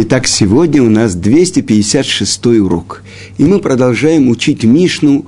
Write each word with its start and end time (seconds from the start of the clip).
Итак, 0.00 0.28
сегодня 0.28 0.80
у 0.80 0.88
нас 0.88 1.16
256 1.16 2.46
урок. 2.46 3.02
И 3.36 3.42
мы 3.42 3.58
продолжаем 3.58 4.28
учить 4.28 4.62
Мишну, 4.62 5.26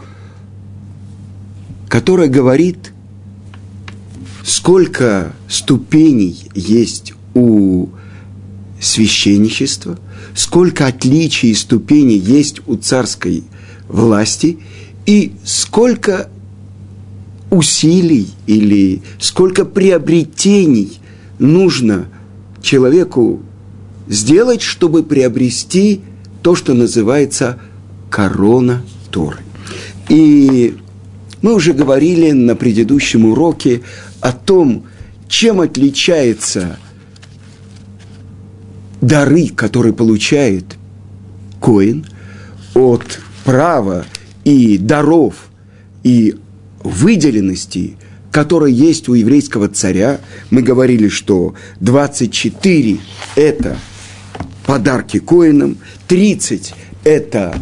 которая 1.88 2.28
говорит, 2.28 2.92
сколько 4.44 5.34
ступеней 5.48 6.38
есть 6.54 7.14
у 7.34 7.88
священничества, 8.80 9.98
сколько 10.36 10.86
отличий 10.86 11.50
и 11.50 11.54
ступеней 11.54 12.18
есть 12.18 12.60
у 12.68 12.76
царской 12.76 13.42
власти 13.88 14.60
и 15.04 15.32
сколько 15.42 16.30
усилий 17.50 18.28
или 18.46 19.02
сколько 19.18 19.64
приобретений 19.64 21.00
нужно 21.40 22.06
человеку 22.62 23.42
сделать, 24.10 24.60
чтобы 24.60 25.04
приобрести 25.04 26.02
то, 26.42 26.54
что 26.54 26.74
называется 26.74 27.58
корона 28.10 28.82
Торы. 29.10 29.38
И 30.08 30.76
мы 31.42 31.54
уже 31.54 31.72
говорили 31.72 32.32
на 32.32 32.56
предыдущем 32.56 33.24
уроке 33.24 33.82
о 34.20 34.32
том, 34.32 34.84
чем 35.28 35.60
отличается 35.60 36.76
дары, 39.00 39.48
которые 39.48 39.94
получает 39.94 40.64
Коин, 41.60 42.04
от 42.74 43.20
права 43.44 44.04
и 44.44 44.76
даров 44.76 45.34
и 46.02 46.34
выделенности, 46.82 47.96
которая 48.32 48.70
есть 48.70 49.08
у 49.08 49.14
еврейского 49.14 49.68
царя. 49.68 50.20
Мы 50.50 50.62
говорили, 50.62 51.08
что 51.08 51.54
24– 51.78 52.98
это 53.36 53.76
подарки 54.70 55.18
коинам, 55.18 55.78
30– 56.06 56.74
это 57.04 57.60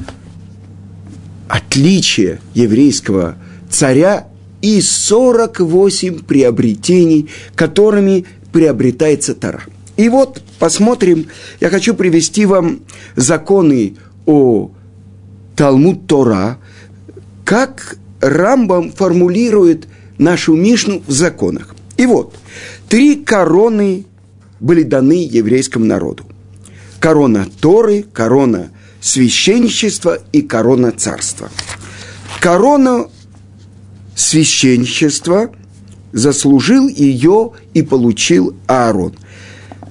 отличие 1.49 2.39
еврейского 2.53 3.39
царя 3.71 4.29
и 4.61 4.83
48 4.83 6.19
приобретений, 6.19 7.31
которыми 7.55 8.27
приобретается 8.53 9.35
Тара. 9.35 9.63
И 9.97 10.11
вот 10.11 10.43
посмотрим, 10.59 11.29
я 11.61 11.71
хочу 11.71 11.95
привести 11.95 12.45
вам 12.45 12.81
законы 13.17 13.97
о 14.27 14.71
Талмуд 15.57 16.07
Тора, 16.07 16.59
как 17.47 17.97
Рамбам 18.21 18.93
формулирует 18.93 19.89
нашу 20.19 20.57
Мишну 20.57 21.03
в 21.07 21.11
законах. 21.11 21.75
И 21.97 22.05
вот, 22.05 22.35
три 22.91 23.17
короны 23.17 24.05
были 24.61 24.83
даны 24.83 25.27
еврейскому 25.27 25.87
народу. 25.87 26.27
Корона 27.01 27.47
Торы, 27.61 28.05
корона 28.13 28.71
священничества 29.01 30.19
и 30.33 30.43
корона 30.43 30.93
царства. 30.93 31.51
Корона 32.41 33.07
священничества 34.17 35.51
заслужил 36.13 36.89
ее 36.89 37.53
и 37.75 37.83
получил 37.83 38.57
Аарон. 38.67 39.15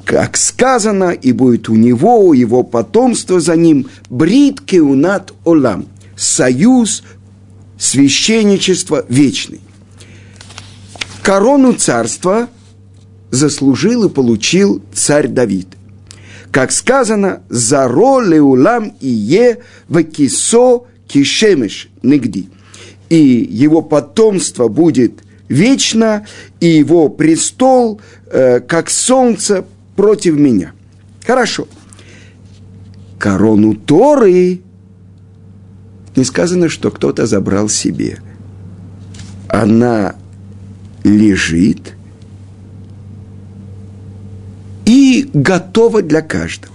Как 0.06 0.38
сказано, 0.38 1.12
и 1.12 1.32
будет 1.32 1.70
у 1.70 1.76
него, 1.76 2.20
у 2.20 2.34
его 2.34 2.64
потомства 2.64 3.40
за 3.40 3.56
ним, 3.56 3.90
брит 4.10 4.62
кеунат 4.62 5.34
олам, 5.44 5.88
союз, 6.16 7.04
священничество 7.78 9.06
вечный. 9.10 9.62
Корону 11.22 11.74
царства 11.74 12.48
заслужил 13.32 14.06
и 14.06 14.10
получил 14.10 14.82
царь 14.94 15.28
Давид. 15.28 15.77
Как 16.58 16.72
сказано, 16.72 17.44
«Заро 17.50 18.20
леулам 18.20 18.92
и 19.00 19.10
е 19.10 19.58
вакисо 19.90 20.86
кишемеш 21.08 21.90
негди» 22.02 22.50
и 23.10 23.48
его 23.66 23.84
потомство 23.84 24.68
будет 24.68 25.24
вечно, 25.50 26.26
и 26.60 26.66
его 26.66 27.10
престол, 27.10 28.02
э, 28.26 28.60
как 28.60 28.90
солнце, 28.90 29.66
против 29.96 30.34
меня. 30.34 30.72
Хорошо. 31.28 31.68
Корону 33.20 33.76
Торы 33.76 34.62
не 36.16 36.24
сказано, 36.24 36.70
что 36.70 36.90
кто-то 36.90 37.28
забрал 37.28 37.70
себе. 37.70 38.18
Она 39.48 40.16
лежит 41.04 41.97
и 44.88 45.30
готова 45.34 46.02
для 46.02 46.22
каждого. 46.22 46.74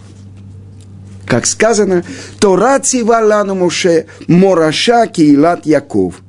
Как 1.26 1.46
сказано, 1.46 2.04
Тораци 2.38 3.02
валану 3.02 3.54
Моше, 3.54 4.04
Мораша 4.28 5.06
Киилат 5.06 5.64
Яков. 5.64 6.22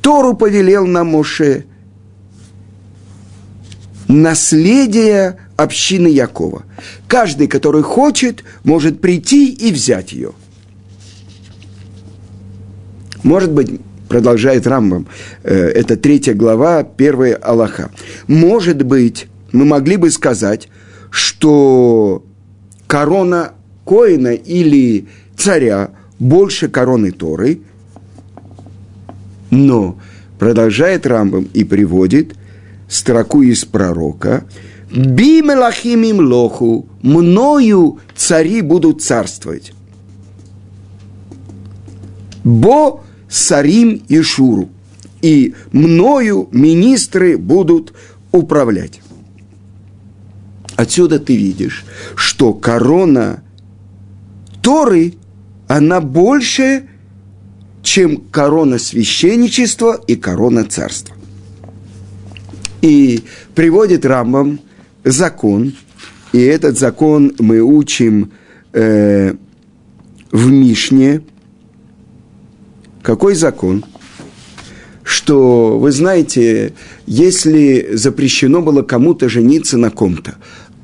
Тору 0.00 0.34
повелел 0.34 0.86
на 0.86 1.02
Моше 1.02 1.64
наследие 4.06 5.36
общины 5.56 6.06
Якова. 6.06 6.62
Каждый, 7.08 7.48
который 7.48 7.82
хочет, 7.82 8.44
может 8.62 9.00
прийти 9.00 9.52
и 9.52 9.72
взять 9.72 10.12
ее. 10.12 10.30
Может 13.24 13.50
быть, 13.50 13.80
продолжает 14.08 14.68
Рамбам, 14.68 15.08
э, 15.42 15.54
это 15.54 15.96
третья 15.96 16.34
глава, 16.34 16.84
первая 16.84 17.34
Аллаха. 17.34 17.90
Может 18.28 18.84
быть, 18.84 19.26
мы 19.52 19.64
могли 19.64 19.96
бы 19.96 20.10
сказать, 20.10 20.68
что 21.10 22.24
корона 22.86 23.52
Коина 23.84 24.34
или 24.34 25.06
царя 25.36 25.90
больше 26.18 26.68
короны 26.68 27.12
Торы, 27.12 27.60
но 29.50 29.98
продолжает 30.38 31.06
Рамбам 31.06 31.48
и 31.54 31.64
приводит 31.64 32.34
строку 32.88 33.42
из 33.42 33.64
пророка 33.64 34.44
«Бимелахим 34.90 36.20
лоху, 36.20 36.86
мною 37.02 38.00
цари 38.14 38.60
будут 38.62 39.02
царствовать». 39.02 39.72
Бо 42.44 43.02
Сарим 43.28 44.02
и 44.06 44.22
Шуру, 44.22 44.68
и 45.20 45.54
мною 45.72 46.48
министры 46.52 47.36
будут 47.36 47.92
управлять. 48.30 49.00
Отсюда 50.76 51.18
ты 51.18 51.36
видишь, 51.36 51.84
что 52.14 52.52
корона 52.52 53.42
Торы, 54.62 55.14
она 55.68 56.00
больше, 56.00 56.88
чем 57.82 58.16
корона 58.16 58.78
священничества 58.78 60.00
и 60.06 60.16
корона 60.16 60.64
царства. 60.64 61.14
И 62.82 63.22
приводит 63.54 64.04
Рамбам 64.04 64.60
закон, 65.04 65.74
и 66.32 66.40
этот 66.40 66.78
закон 66.78 67.32
мы 67.38 67.60
учим 67.60 68.32
э, 68.72 69.34
в 70.30 70.50
Мишне. 70.50 71.22
Какой 73.02 73.34
закон? 73.34 73.84
Что, 75.04 75.78
вы 75.78 75.92
знаете, 75.92 76.72
если 77.06 77.90
запрещено 77.92 78.60
было 78.60 78.82
кому-то 78.82 79.28
жениться 79.28 79.78
на 79.78 79.90
ком-то, 79.90 80.34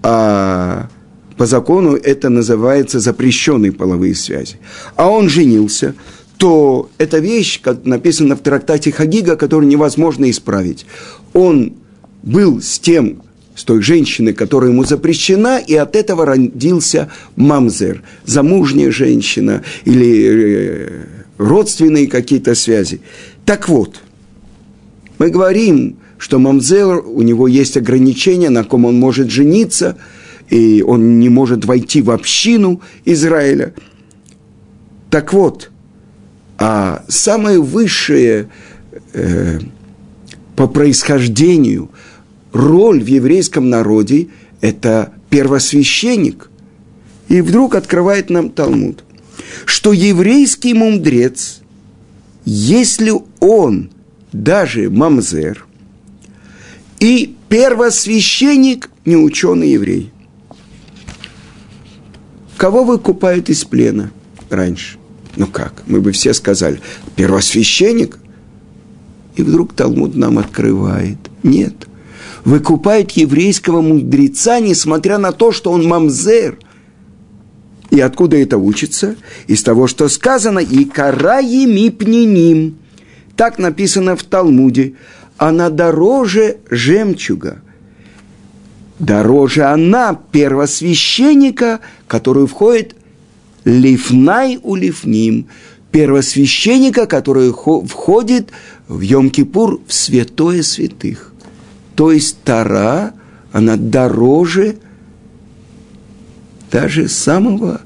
а 0.02 0.88
по 1.36 1.46
закону 1.46 1.96
это 1.96 2.28
называется 2.28 3.00
запрещенные 3.00 3.72
половые 3.72 4.14
связи. 4.14 4.56
А 4.96 5.08
он 5.08 5.28
женился, 5.28 5.94
то 6.36 6.90
это 6.98 7.18
вещь, 7.18 7.60
как 7.62 7.84
написано 7.84 8.36
в 8.36 8.40
трактате 8.40 8.92
Хагига, 8.92 9.36
которую 9.36 9.68
невозможно 9.68 10.30
исправить. 10.30 10.86
Он 11.32 11.74
был 12.22 12.60
с 12.60 12.78
тем, 12.78 13.22
с 13.54 13.64
той 13.64 13.82
женщиной, 13.82 14.32
которая 14.32 14.70
ему 14.70 14.84
запрещена, 14.84 15.58
и 15.58 15.74
от 15.74 15.94
этого 15.96 16.26
родился 16.26 17.10
мамзер, 17.36 18.02
замужняя 18.24 18.90
женщина 18.90 19.62
или 19.84 20.26
э, 20.26 21.04
родственные 21.38 22.06
какие-то 22.06 22.54
связи. 22.54 23.00
Так 23.44 23.68
вот, 23.68 24.00
мы 25.18 25.28
говорим, 25.28 25.96
что 26.22 26.38
мамзер, 26.38 27.02
у 27.04 27.22
него 27.22 27.48
есть 27.48 27.76
ограничения, 27.76 28.48
на 28.48 28.62
ком 28.62 28.84
он 28.84 28.98
может 28.98 29.30
жениться– 29.30 29.96
и 30.52 30.82
он 30.82 31.18
не 31.18 31.30
может 31.30 31.64
войти 31.64 32.02
в 32.02 32.10
общину 32.10 32.82
Израиля. 33.06 33.72
Так 35.08 35.32
вот, 35.32 35.70
а 36.58 37.06
самое 37.08 37.58
высшее 37.58 38.50
э, 39.14 39.60
по 40.54 40.68
происхождению 40.68 41.90
роль 42.52 43.02
в 43.02 43.06
еврейском 43.06 43.70
народе– 43.70 44.28
это 44.60 45.14
первосвященник. 45.30 46.50
И 47.28 47.40
вдруг 47.40 47.74
открывает 47.74 48.28
нам 48.28 48.50
Талмуд, 48.50 49.04
что 49.64 49.94
еврейский 49.94 50.74
мудрец, 50.74 51.62
если 52.44 53.14
он 53.40 53.90
даже 54.32 54.90
мамзер, 54.90 55.64
и 57.02 57.36
первосвященник– 57.48 58.88
не 59.04 59.16
ученый 59.16 59.72
еврей– 59.72 60.10
Кого 62.62 62.84
выкупают 62.84 63.50
из 63.50 63.64
плена 63.64 64.12
раньше? 64.48 64.96
Ну 65.34 65.48
как? 65.48 65.82
Мы 65.88 66.00
бы 66.00 66.12
все 66.12 66.32
сказали, 66.32 66.80
первосвященник. 67.16 68.20
И 69.34 69.42
вдруг 69.42 69.72
Талмуд 69.72 70.14
нам 70.14 70.38
открывает. 70.38 71.18
Нет. 71.42 71.88
Выкупают 72.44 73.10
еврейского 73.10 73.80
мудреца, 73.80 74.60
несмотря 74.60 75.18
на 75.18 75.32
то, 75.32 75.50
что 75.50 75.72
он 75.72 75.88
мамзер. 75.88 76.56
И 77.90 77.98
откуда 77.98 78.36
это 78.36 78.58
учится? 78.58 79.16
Из 79.48 79.64
того, 79.64 79.88
что 79.88 80.08
сказано 80.08 80.60
«И 80.60 80.84
караи 80.84 81.66
мипниним». 81.66 82.76
Так 83.34 83.58
написано 83.58 84.14
в 84.14 84.22
Талмуде. 84.22 84.94
Она 85.42 85.70
дороже 85.70 86.58
жемчуга. 86.70 87.62
Дороже 89.00 89.64
она 89.64 90.16
первосвященника, 90.30 91.80
который 92.06 92.46
входит 92.46 92.94
лифнай 93.64 94.60
у 94.62 94.76
лифним, 94.76 95.48
первосвященника, 95.90 97.06
который 97.06 97.52
входит 97.52 98.52
в 98.86 99.00
Йом-Кипур 99.00 99.80
в 99.84 99.92
святое 99.92 100.62
святых. 100.62 101.32
То 101.96 102.12
есть 102.12 102.38
Тара, 102.44 103.12
она 103.50 103.74
дороже 103.76 104.76
даже 106.70 107.08
самого 107.08 107.80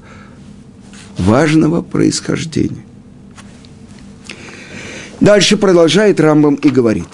важного 1.17 1.81
происхождения. 1.81 2.85
Дальше 5.19 5.57
продолжает 5.57 6.19
Рамбам 6.19 6.53
и 6.53 6.69
говорит, 6.69 7.07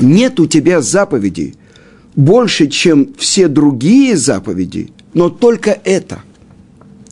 нет 0.00 0.40
у 0.40 0.46
тебя 0.46 0.80
заповедей 0.80 1.54
больше, 2.16 2.68
чем 2.68 3.14
все 3.16 3.48
другие 3.48 4.16
заповеди, 4.16 4.90
но 5.14 5.30
только 5.30 5.78
это– 5.84 6.22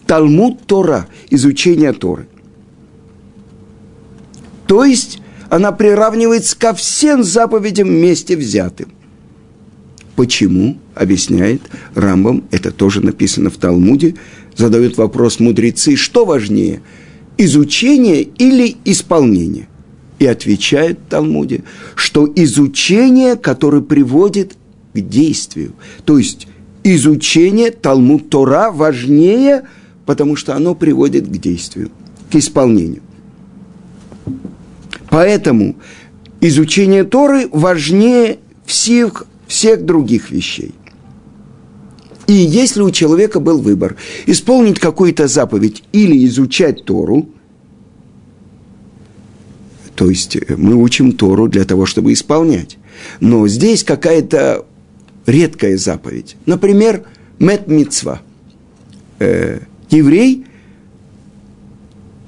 Талмуд 0.08 0.66
Тора, 0.66 1.06
изучение 1.28 1.92
Торы. 1.92 2.26
То 4.66 4.84
есть 4.84 5.20
она 5.50 5.70
приравнивается 5.70 6.58
ко 6.58 6.72
всем 6.72 7.22
заповедям 7.22 7.88
вместе 7.88 8.34
взятым. 8.34 8.90
Почему? 10.16 10.78
Объясняет 10.94 11.60
Рамбам, 11.94 12.44
это 12.50 12.72
тоже 12.72 13.02
написано 13.02 13.50
в 13.50 13.58
Талмуде, 13.58 14.14
задают 14.56 14.96
вопрос 14.96 15.40
мудрецы, 15.40 15.94
что 15.94 16.24
важнее, 16.24 16.80
изучение 17.36 18.22
или 18.22 18.76
исполнение? 18.86 19.68
И 20.18 20.26
отвечает 20.26 20.98
Талмуде, 21.08 21.62
что 21.94 22.30
изучение, 22.34 23.36
которое 23.36 23.82
приводит 23.82 24.56
к 24.92 25.00
действию, 25.00 25.72
то 26.04 26.18
есть 26.18 26.48
изучение 26.82 27.70
Талмуд 27.70 28.30
Тора 28.30 28.70
важнее– 28.70 29.62
потому 30.08 30.36
что 30.36 30.56
оно 30.56 30.74
приводит 30.74 31.28
к 31.28 31.32
действию, 31.32 31.90
к 32.32 32.34
исполнению. 32.36 33.02
Поэтому 35.10 35.76
изучение 36.40 37.04
Торы 37.04 37.46
важнее 37.52 38.38
всех, 38.64 39.26
всех 39.46 39.84
других 39.84 40.30
вещей. 40.30 40.74
И 42.26 42.32
если 42.32 42.80
у 42.80 42.90
человека 42.90 43.38
был 43.38 43.60
выбор 43.60 43.96
исполнить 44.24 44.78
какую-то 44.78 45.28
заповедь 45.28 45.82
или 45.92 46.24
изучать 46.24 46.86
Тору, 46.86 47.28
то 49.98 50.08
есть 50.08 50.36
э, 50.36 50.54
мы 50.56 50.76
учим 50.76 51.10
Тору 51.10 51.48
для 51.48 51.64
того, 51.64 51.84
чтобы 51.84 52.12
исполнять. 52.12 52.78
Но 53.18 53.48
здесь 53.48 53.82
какая-то 53.82 54.64
редкая 55.26 55.76
заповедь. 55.76 56.36
Например, 56.46 57.02
мет 57.40 57.66
мицва. 57.66 58.20
Э, 59.18 59.58
еврей, 59.90 60.44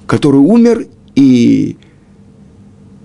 который 0.05 0.41
умер 0.41 0.87
и 1.15 1.77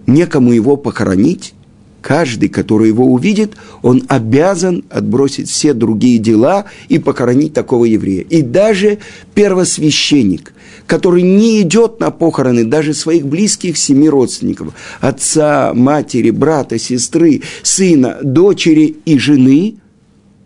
некому 0.09 0.51
его 0.53 0.77
похоронить, 0.77 1.55
каждый, 2.03 2.49
который 2.49 2.89
его 2.89 3.07
увидит, 3.07 3.55
он 3.83 4.03
обязан 4.09 4.85
отбросить 4.91 5.49
все 5.49 5.75
другие 5.75 6.19
дела 6.19 6.65
и 6.89 6.99
похоронить 6.99 7.53
такого 7.53 7.85
еврея. 7.85 8.23
И 8.23 8.43
даже 8.43 8.99
первосвященник, 9.33 10.53
который 10.87 11.23
не 11.23 11.63
идет 11.63 12.01
на 12.01 12.11
похороны 12.11 12.65
даже 12.65 12.95
своих 12.95 13.27
близких 13.27 13.77
семи 13.77 14.09
родственников, 14.09 14.75
отца, 15.01 15.73
матери, 15.75 16.31
брата, 16.31 16.79
сестры, 16.79 17.43
сына, 17.63 18.19
дочери 18.23 18.97
и 19.05 19.19
жены, 19.19 19.77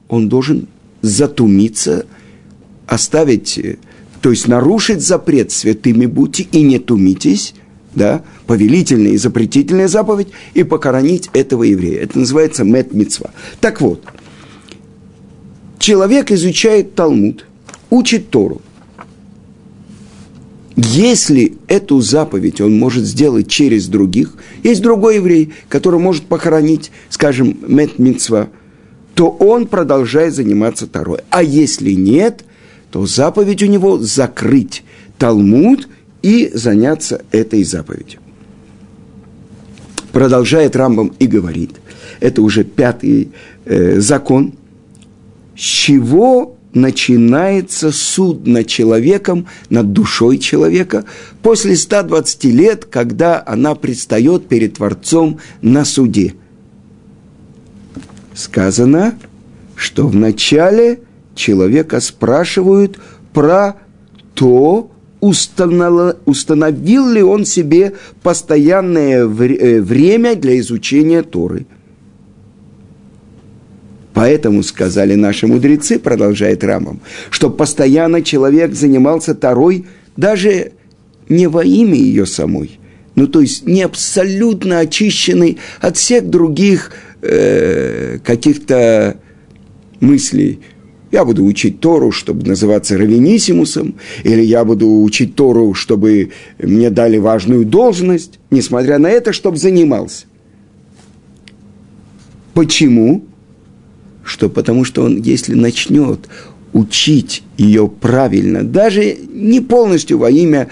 он 0.08 0.28
должен 0.28 0.66
затумиться, 1.02 2.06
оставить 2.86 3.58
то 4.20 4.30
есть 4.30 4.48
нарушить 4.48 5.00
запрет 5.00 5.50
святыми 5.50 6.06
будьте 6.06 6.42
и 6.42 6.62
не 6.62 6.78
тумитесь, 6.78 7.54
да, 7.94 8.22
повелительная 8.46 9.12
и 9.12 9.16
запретительная 9.16 9.88
заповедь, 9.88 10.28
и 10.54 10.62
покоронить 10.62 11.30
этого 11.32 11.62
еврея. 11.62 12.02
Это 12.02 12.18
называется 12.18 12.64
мет 12.64 12.92
мецва. 12.92 13.30
Так 13.60 13.80
вот, 13.80 14.04
человек 15.78 16.30
изучает 16.30 16.94
Талмуд, 16.94 17.46
учит 17.88 18.30
Тору. 18.30 18.60
Если 20.82 21.58
эту 21.68 22.00
заповедь 22.00 22.60
он 22.60 22.78
может 22.78 23.04
сделать 23.04 23.48
через 23.48 23.86
других, 23.86 24.34
есть 24.62 24.80
другой 24.80 25.16
еврей, 25.16 25.52
который 25.68 26.00
может 26.00 26.24
похоронить, 26.24 26.90
скажем, 27.10 27.58
мет 27.66 27.98
мецва, 27.98 28.48
то 29.14 29.28
он 29.28 29.66
продолжает 29.66 30.34
заниматься 30.34 30.86
Торой. 30.86 31.20
А 31.30 31.42
если 31.42 31.92
нет– 31.92 32.44
то 32.90 33.06
заповедь 33.06 33.62
у 33.62 33.66
него 33.66 33.98
закрыть 33.98 34.84
Талмуд 35.18 35.88
и 36.22 36.50
заняться 36.52 37.22
этой 37.30 37.62
заповедью. 37.64 38.20
Продолжает 40.12 40.74
Рамбам 40.74 41.12
и 41.18 41.26
говорит, 41.26 41.72
это 42.18 42.42
уже 42.42 42.64
пятый 42.64 43.30
э, 43.64 44.00
закон, 44.00 44.54
с 45.56 45.60
чего 45.60 46.56
начинается 46.72 47.90
суд 47.90 48.46
над 48.46 48.66
человеком, 48.66 49.46
над 49.68 49.92
душой 49.92 50.38
человека 50.38 51.04
после 51.42 51.76
120 51.76 52.44
лет, 52.44 52.84
когда 52.84 53.42
она 53.44 53.74
предстает 53.74 54.46
перед 54.48 54.74
Творцом 54.74 55.40
на 55.62 55.84
суде. 55.84 56.34
Сказано, 58.34 59.18
что 59.74 60.06
вначале 60.06 61.00
человека 61.34 62.00
спрашивают 62.00 62.98
про 63.32 63.76
то, 64.34 64.90
установил 65.20 67.08
ли 67.08 67.22
он 67.22 67.44
себе 67.44 67.94
постоянное 68.22 69.24
э, 69.24 69.80
время 69.80 70.34
для 70.34 70.58
изучения 70.60 71.22
Торы. 71.22 71.66
Поэтому 74.20 74.62
сказали 74.62 75.14
наши 75.14 75.46
мудрецы, 75.46 75.98
продолжает 75.98 76.62
Рамом, 76.62 77.00
что 77.30 77.48
постоянно 77.48 78.20
человек 78.20 78.74
занимался 78.74 79.34
Торой 79.34 79.86
даже 80.14 80.72
не 81.30 81.46
во 81.46 81.64
имя 81.64 81.94
ее 81.94 82.26
самой, 82.26 82.78
ну 83.14 83.26
то 83.26 83.40
есть 83.40 83.66
не 83.66 83.80
абсолютно 83.80 84.80
очищенный 84.80 85.56
от 85.80 85.96
всех 85.96 86.28
других 86.28 86.92
э, 87.22 88.18
каких-то 88.22 89.16
мыслей, 90.00 90.60
я 91.10 91.24
буду 91.24 91.42
учить 91.42 91.80
Тору, 91.80 92.12
чтобы 92.12 92.46
называться 92.46 92.98
равенисимусом, 92.98 93.94
или 94.22 94.42
я 94.42 94.66
буду 94.66 95.00
учить 95.00 95.34
Тору, 95.34 95.72
чтобы 95.72 96.32
мне 96.58 96.90
дали 96.90 97.16
важную 97.16 97.64
должность, 97.64 98.38
несмотря 98.50 98.98
на 98.98 99.08
это, 99.08 99.32
чтобы 99.32 99.56
занимался. 99.56 100.26
Почему? 102.52 103.24
Что 104.24 104.48
потому 104.48 104.84
что 104.84 105.02
он, 105.02 105.20
если 105.20 105.54
начнет 105.54 106.28
учить 106.72 107.42
ее 107.56 107.88
правильно, 107.88 108.62
даже 108.62 109.16
не 109.32 109.60
полностью 109.60 110.18
во 110.18 110.30
имя 110.30 110.68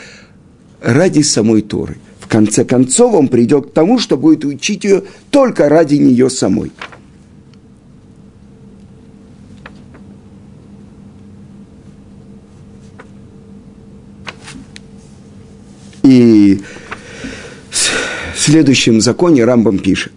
ради 0.80 1.22
самой 1.22 1.62
Торы, 1.62 1.96
в 2.20 2.28
конце 2.28 2.64
концов 2.64 3.14
он 3.14 3.28
придет 3.28 3.68
к 3.68 3.72
тому, 3.72 3.98
что 3.98 4.16
будет 4.16 4.44
учить 4.44 4.84
ее 4.84 5.04
только 5.30 5.68
ради 5.68 5.96
нее 5.96 6.30
самой– 6.30 6.72
И 16.08 16.62
в 17.70 18.38
следующем 18.38 19.02
законе 19.02 19.44
Рамбам 19.44 19.78
пишет. 19.78 20.12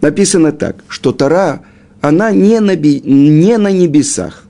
Написано 0.00 0.52
так, 0.52 0.82
что 0.88 1.12
Тара, 1.12 1.60
она 2.00 2.30
не 2.32 2.60
на, 2.60 2.76
не 2.76 3.58
на 3.58 3.72
небесах 3.72 4.44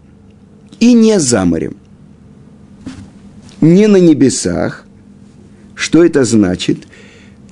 и 0.81 0.93
не 0.93 1.19
за 1.19 1.45
морем. 1.45 1.77
Не 3.61 3.87
на 3.87 3.97
небесах. 3.97 4.87
Что 5.75 6.05
это 6.05 6.25
значит? 6.25 6.87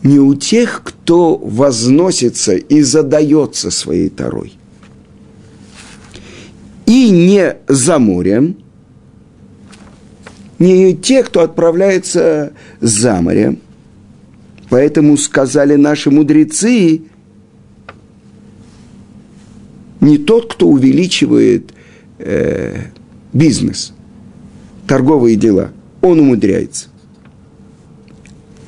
Не 0.02 0.18
у 0.18 0.34
тех, 0.34 0.82
кто 0.84 1.36
возносится 1.36 2.54
и 2.54 2.82
задается 2.82 3.70
своей 3.70 4.08
Тарой. 4.08 4.52
И 6.86 7.10
не 7.10 7.56
за 7.66 7.98
морем, 7.98 8.56
не 10.58 10.94
те, 10.94 11.22
кто 11.22 11.40
отправляется 11.40 12.52
за 12.80 13.20
море. 13.20 13.56
Поэтому 14.70 15.16
сказали 15.16 15.74
наши 15.74 16.10
мудрецы, 16.10 17.02
не 20.00 20.18
тот, 20.18 20.52
кто 20.52 20.68
увеличивает 20.68 21.72
э, 22.18 22.86
бизнес, 23.32 23.92
торговые 24.86 25.36
дела, 25.36 25.70
он 26.00 26.20
умудряется. 26.20 26.88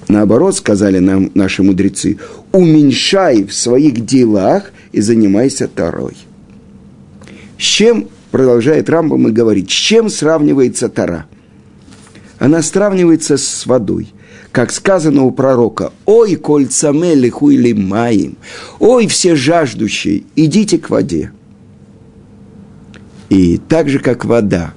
Наоборот, 0.09 0.57
сказали 0.57 0.99
нам 0.99 1.31
наши 1.35 1.63
мудрецы, 1.63 2.19
уменьшай 2.53 3.45
в 3.45 3.53
своих 3.53 4.05
делах 4.07 4.73
и 4.93 5.01
занимайся 5.01 5.69
Тарой. 5.69 6.17
С 7.59 7.63
чем, 7.63 8.09
продолжает 8.31 8.89
Рамбам 8.89 9.29
и 9.29 9.33
говорит, 9.33 9.71
с 9.71 9.75
чем 9.75 10.09
сравнивается 10.09 10.89
Тара? 10.89 11.27
Она 12.39 12.63
сравнивается 12.63 13.37
с 13.37 13.67
водой. 13.67 14.09
Как 14.53 14.73
сказано 14.73 15.25
у 15.25 15.31
пророка, 15.31 15.93
«Ой, 16.07 16.37
кольца 16.37 16.93
мелиху 16.93 17.51
или 17.51 17.73
маим, 17.73 18.37
ой, 18.79 19.07
все 19.07 19.37
жаждущие, 19.37 20.25
идите 20.37 20.79
к 20.79 20.91
воде». 20.91 21.33
И 23.29 23.59
так 23.59 23.89
же, 23.89 23.99
как 23.99 24.25
вода, 24.25 24.73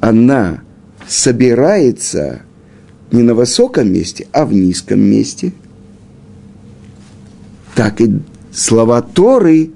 она 0.00 0.62
собирается 1.06 2.42
не 3.12 3.22
на 3.22 3.34
высоком 3.34 3.92
месте, 3.92 4.26
а 4.32 4.44
в 4.44 4.52
низком 4.52 5.00
месте, 5.00 5.52
так 7.74 8.00
и 8.00 8.20
слова 8.52 9.02
Торы 9.02 9.70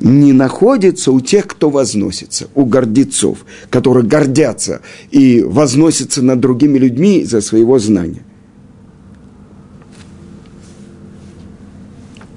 не 0.00 0.32
находятся 0.32 1.12
у 1.12 1.20
тех, 1.20 1.46
кто 1.46 1.70
возносится, 1.70 2.48
у 2.54 2.64
гордецов, 2.64 3.44
которые 3.70 4.06
гордятся 4.06 4.80
и 5.10 5.42
возносятся 5.42 6.22
над 6.22 6.40
другими 6.40 6.78
людьми 6.78 7.24
за 7.24 7.40
своего 7.40 7.78
знания. 7.78 8.22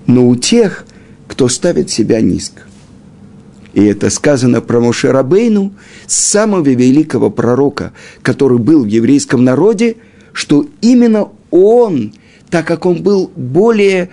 Но 0.10 0.28
у 0.28 0.36
тех, 0.36 0.86
кто 1.28 1.48
ставит 1.48 1.92
себя 1.92 2.20
низко. 2.20 2.64
И 3.76 3.84
это 3.84 4.10
сказано 4.10 4.60
про 4.60 4.80
Мошерабейну, 4.80 5.72
самого 6.08 6.68
великого 6.68 7.30
пророка, 7.30 7.94
который 8.24 8.58
был 8.58 8.86
в 8.86 8.88
еврейском 8.88 9.44
народе, 9.44 9.98
что 10.34 10.66
именно 10.82 11.30
он, 11.52 12.14
так 12.50 12.66
как 12.66 12.88
он 12.88 13.04
был 13.04 13.32
более 13.36 14.10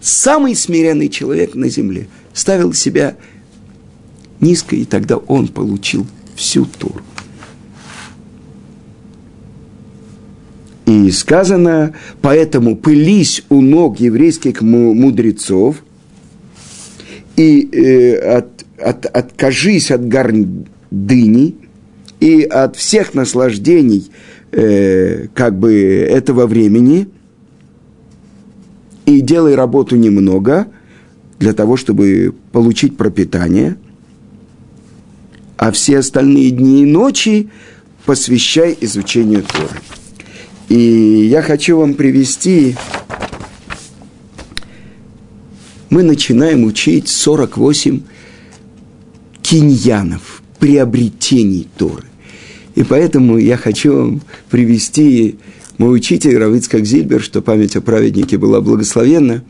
самый 0.00 0.54
смиренный 0.54 1.08
человек 1.08 1.56
на 1.56 1.68
земле, 1.68 2.06
ставил 2.32 2.72
себя 2.72 3.16
низко, 4.38 4.76
и 4.76 4.84
тогда 4.84 5.16
он 5.16 5.48
получил 5.48 6.06
всю 6.36 6.64
Тору. 6.64 7.02
И 10.88 11.10
сказано, 11.10 11.94
поэтому 12.22 12.74
пылись 12.74 13.44
у 13.50 13.60
ног 13.60 14.00
еврейских 14.00 14.62
мудрецов 14.62 15.84
и 17.36 17.68
э, 17.70 18.38
от 18.38 18.58
от, 18.80 19.06
откажись 19.06 19.90
от 19.90 20.06
гордыни 20.08 21.56
и 22.20 22.42
от 22.42 22.76
всех 22.76 23.14
наслаждений 23.14 24.10
э, 24.52 25.26
как 25.34 25.58
бы 25.58 25.74
этого 25.74 26.46
времени 26.46 27.08
и 29.06 29.20
делай 29.20 29.54
работу 29.54 29.96
немного 29.96 30.68
для 31.38 31.52
того, 31.52 31.76
чтобы 31.76 32.34
получить 32.52 32.96
пропитание, 32.96 33.76
а 35.56 35.70
все 35.70 35.98
остальные 35.98 36.50
дни 36.50 36.82
и 36.82 36.86
ночи 36.86 37.50
посвящай 38.04 38.76
изучению 38.80 39.42
Торы. 39.42 39.80
И 40.68 41.28
я 41.30 41.42
хочу 41.42 41.78
вам 41.78 41.94
привести 41.94 42.76
мы 45.90 46.02
начинаем 46.02 46.64
учить 46.64 47.08
48 47.08 48.02
киньянов, 49.42 50.42
приобретений 50.58 51.68
Торы. 51.76 52.04
И 52.74 52.82
поэтому 52.82 53.38
я 53.38 53.56
хочу 53.56 53.96
вам 53.96 54.22
привести 54.50 55.38
мой 55.78 55.96
учитель 55.96 56.36
Равицкак 56.36 56.84
Зильбер, 56.84 57.22
что 57.22 57.40
память 57.40 57.76
о 57.76 57.80
праведнике 57.80 58.36
была 58.36 58.60
благословенна. 58.60 59.44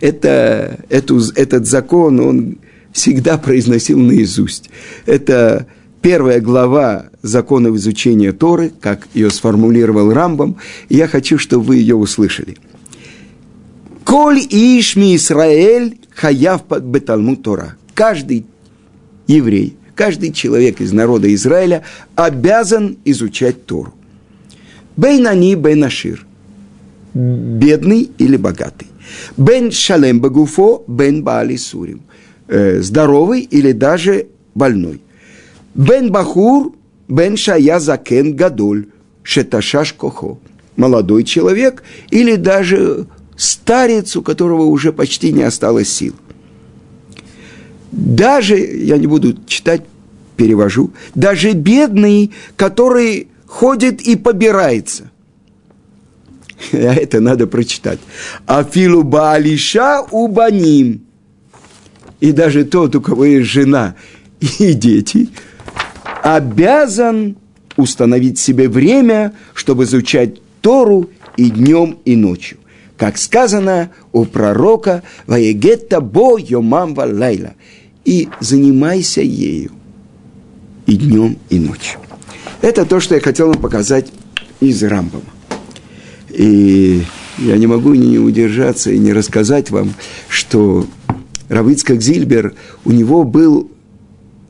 Это, 0.00 0.78
эту, 0.88 1.20
этот 1.34 1.66
закон 1.66 2.20
он 2.20 2.58
всегда 2.92 3.38
произносил 3.38 3.98
наизусть. 3.98 4.70
Это 5.06 5.66
первая 6.04 6.38
глава 6.38 7.06
законов 7.22 7.76
изучения 7.76 8.32
Торы, 8.32 8.70
как 8.78 9.08
ее 9.14 9.30
сформулировал 9.30 10.12
Рамбам, 10.12 10.58
и 10.90 10.96
я 10.96 11.08
хочу, 11.08 11.38
чтобы 11.38 11.64
вы 11.64 11.76
ее 11.76 11.94
услышали. 11.96 12.58
«Коль 14.04 14.40
ишми 14.40 15.16
Исраэль 15.16 15.98
хаяв 16.14 16.60
беталму 16.68 17.36
Тора». 17.36 17.76
Каждый 17.94 18.44
еврей, 19.26 19.78
каждый 19.94 20.32
человек 20.32 20.82
из 20.82 20.92
народа 20.92 21.34
Израиля 21.34 21.84
обязан 22.16 22.98
изучать 23.06 23.64
Тору. 23.64 23.94
Бейнани 24.98 25.54
бейнашир. 25.54 26.26
Бедный 27.14 28.10
или 28.18 28.36
богатый. 28.36 28.88
Бен 29.38 29.70
шалем 29.70 30.20
багуфо, 30.20 30.84
бен 30.86 31.22
баали 31.22 31.56
сурим. 31.56 32.02
Э, 32.46 32.82
здоровый 32.82 33.40
или 33.40 33.72
даже 33.72 34.26
больной. 34.54 35.00
Бен 35.74 36.10
бахур, 36.10 36.74
бен 37.08 37.36
шая 37.36 37.78
закен 37.80 38.34
гадоль, 38.36 38.86
шеташаш 39.22 39.92
кохо. 39.94 40.38
Молодой 40.76 41.24
человек 41.24 41.82
или 42.10 42.36
даже 42.36 43.06
старец, 43.36 44.16
у 44.16 44.22
которого 44.22 44.62
уже 44.62 44.92
почти 44.92 45.32
не 45.32 45.42
осталось 45.42 45.88
сил. 45.88 46.14
Даже, 47.92 48.56
я 48.56 48.98
не 48.98 49.06
буду 49.06 49.36
читать, 49.46 49.82
перевожу, 50.36 50.92
даже 51.14 51.52
бедный, 51.52 52.32
который 52.56 53.28
ходит 53.46 54.02
и 54.02 54.16
побирается. 54.16 55.10
А 56.72 56.94
это 56.94 57.20
надо 57.20 57.46
прочитать. 57.46 58.00
Афилу 58.46 59.02
Баалиша 59.02 60.02
Убаним. 60.10 61.02
И 62.20 62.32
даже 62.32 62.64
тот, 62.64 62.96
у 62.96 63.00
кого 63.00 63.24
есть 63.26 63.50
жена 63.50 63.94
и 64.58 64.72
дети, 64.72 65.28
обязан 66.24 67.36
установить 67.76 68.38
себе 68.38 68.70
время, 68.70 69.34
чтобы 69.52 69.84
изучать 69.84 70.40
Тору 70.62 71.10
и 71.36 71.50
днем, 71.50 71.98
и 72.06 72.16
ночью. 72.16 72.56
Как 72.96 73.18
сказано 73.18 73.90
у 74.12 74.24
пророка 74.24 75.02
«Ваегетта 75.26 76.00
бо 76.00 76.38
йомам 76.38 76.94
валайла» 76.94 77.54
и 78.06 78.30
занимайся 78.40 79.20
ею 79.20 79.72
и 80.86 80.96
днем, 80.96 81.36
и 81.50 81.58
ночью. 81.58 82.00
Это 82.62 82.86
то, 82.86 83.00
что 83.00 83.16
я 83.16 83.20
хотел 83.20 83.48
вам 83.48 83.58
показать 83.60 84.10
из 84.60 84.82
Рамбама. 84.82 85.24
И 86.30 87.02
я 87.38 87.58
не 87.58 87.66
могу 87.66 87.92
не 87.92 88.18
удержаться 88.18 88.90
и 88.90 88.98
не 88.98 89.12
рассказать 89.12 89.70
вам, 89.70 89.92
что 90.28 90.86
Равицкак 91.50 92.00
Зильбер, 92.00 92.54
у 92.86 92.92
него 92.92 93.24
был 93.24 93.70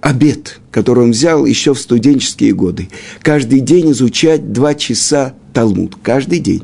обед, 0.04 0.60
который 0.70 1.04
он 1.04 1.10
взял 1.10 1.44
еще 1.46 1.74
в 1.74 1.80
студенческие 1.80 2.52
годы. 2.52 2.88
Каждый 3.22 3.60
день 3.60 3.90
изучать 3.90 4.52
два 4.52 4.74
часа 4.74 5.34
Талмуд. 5.52 5.96
Каждый 6.02 6.38
день. 6.38 6.62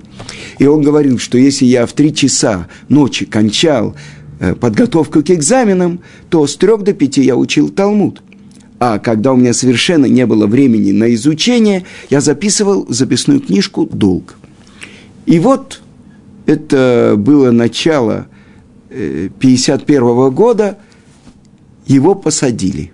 И 0.58 0.66
он 0.66 0.82
говорил, 0.82 1.18
что 1.18 1.38
если 1.38 1.64
я 1.64 1.86
в 1.86 1.92
три 1.92 2.14
часа 2.14 2.68
ночи 2.88 3.24
кончал 3.24 3.96
Э, 4.42 4.54
подготовку 4.54 5.22
к 5.22 5.30
экзаменам, 5.30 6.00
то 6.30 6.46
с 6.46 6.56
трех 6.56 6.82
до 6.82 6.94
пяти 6.94 7.22
я 7.22 7.36
учил 7.36 7.68
Талмуд. 7.68 8.22
А 8.78 8.98
когда 8.98 9.34
у 9.34 9.36
меня 9.36 9.52
совершенно 9.52 10.06
не 10.06 10.24
было 10.24 10.46
времени 10.46 10.92
на 10.92 11.12
изучение, 11.12 11.84
я 12.08 12.22
записывал 12.22 12.86
в 12.86 12.92
записную 12.94 13.40
книжку 13.40 13.84
долг. 13.84 14.36
И 15.26 15.38
вот 15.38 15.82
это 16.46 17.16
было 17.18 17.50
начало 17.50 18.28
1951 18.88 20.02
э, 20.02 20.30
года, 20.30 20.78
его 21.86 22.14
посадили. 22.14 22.92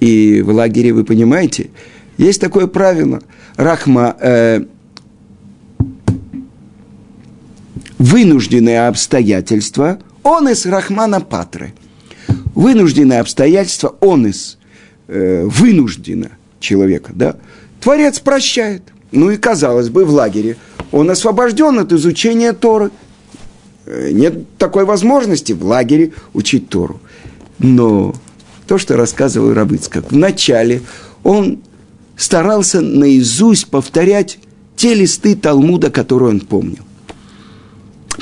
И 0.00 0.42
в 0.42 0.50
лагере, 0.50 0.92
вы 0.92 1.04
понимаете, 1.04 1.70
есть 2.18 2.40
такое 2.40 2.66
правило. 2.66 3.22
Рахма, 3.56 4.16
э, 4.20 4.64
вынужденные 7.98 8.86
обстоятельства– 8.86 9.98
онес 10.24 10.66
Рахмана 10.66 11.20
Патры. 11.20 11.74
Вынужденное 12.54 13.20
обстоятельство, 13.20 13.94
онес, 14.00 14.58
э, 15.06 15.44
вынуждено 15.44 16.30
человека, 16.60 17.12
да, 17.14 17.36
Творец 17.80 18.18
прощает. 18.18 18.82
Ну 19.12 19.30
и, 19.30 19.36
казалось 19.36 19.90
бы, 19.90 20.04
в 20.04 20.10
лагере 20.10 20.56
он 20.90 21.10
освобожден 21.10 21.78
от 21.78 21.92
изучения 21.92 22.52
Торы. 22.52 22.90
Э, 23.86 24.10
нет 24.12 24.56
такой 24.56 24.84
возможности 24.84 25.52
в 25.52 25.64
лагере 25.64 26.12
учить 26.32 26.68
Тору. 26.68 27.00
Но 27.58 28.14
то, 28.66 28.78
что 28.78 28.96
рассказывал 28.96 29.52
Рабыцкак, 29.52 30.10
вначале 30.10 30.82
он 31.22 31.58
старался 32.16 32.80
наизусть 32.80 33.68
повторять 33.68 34.38
те 34.76 34.94
листы 34.94 35.34
Талмуда, 35.34 35.90
которые 35.90 36.30
он 36.30 36.40
помнил. 36.40 36.84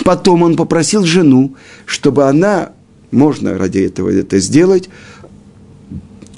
Потом 0.05 0.43
он 0.43 0.57
попросил 0.57 1.05
жену, 1.05 1.55
чтобы 1.87 2.25
она, 2.25 2.73
можно 3.11 3.59
ради 3.59 3.81
этого 3.81 4.11
это 4.11 4.39
сделать, 4.39 4.89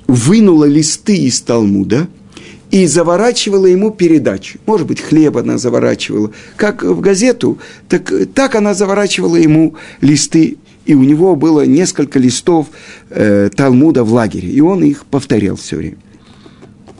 вынула 0.07 0.65
листы 0.65 1.17
из 1.17 1.41
Талмуда 1.41 2.09
и 2.71 2.87
заворачивала 2.87 3.67
ему 3.67 3.91
передачу. 3.91 4.59
Может 4.67 4.87
быть, 4.87 5.01
хлеб 5.01 5.37
она 5.37 5.59
заворачивала, 5.59 6.33
как 6.57 6.83
в 6.83 7.01
газету, 7.01 7.59
так, 7.89 8.13
так 8.35 8.55
она 8.57 8.75
заворачивала 8.75 9.37
ему 9.37 9.77
листы. 10.01 10.59
И 10.87 10.95
у 10.95 11.03
него 11.03 11.35
было 11.35 11.65
несколько 11.65 12.19
листов 12.19 12.69
э, 13.11 13.49
Талмуда 13.55 14.05
в 14.05 14.13
лагере, 14.13 14.51
и 14.51 14.61
он 14.61 14.85
их 14.85 15.07
повторял 15.07 15.57
все 15.57 15.77
время. 15.77 15.97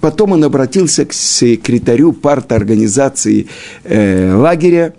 Потом 0.01 0.33
он 0.33 0.45
обратился 0.45 1.05
к 1.05 1.13
секретарю 1.13 2.13
парторганизации 2.13 3.47
э, 3.85 4.35
лагеря, 4.35 4.95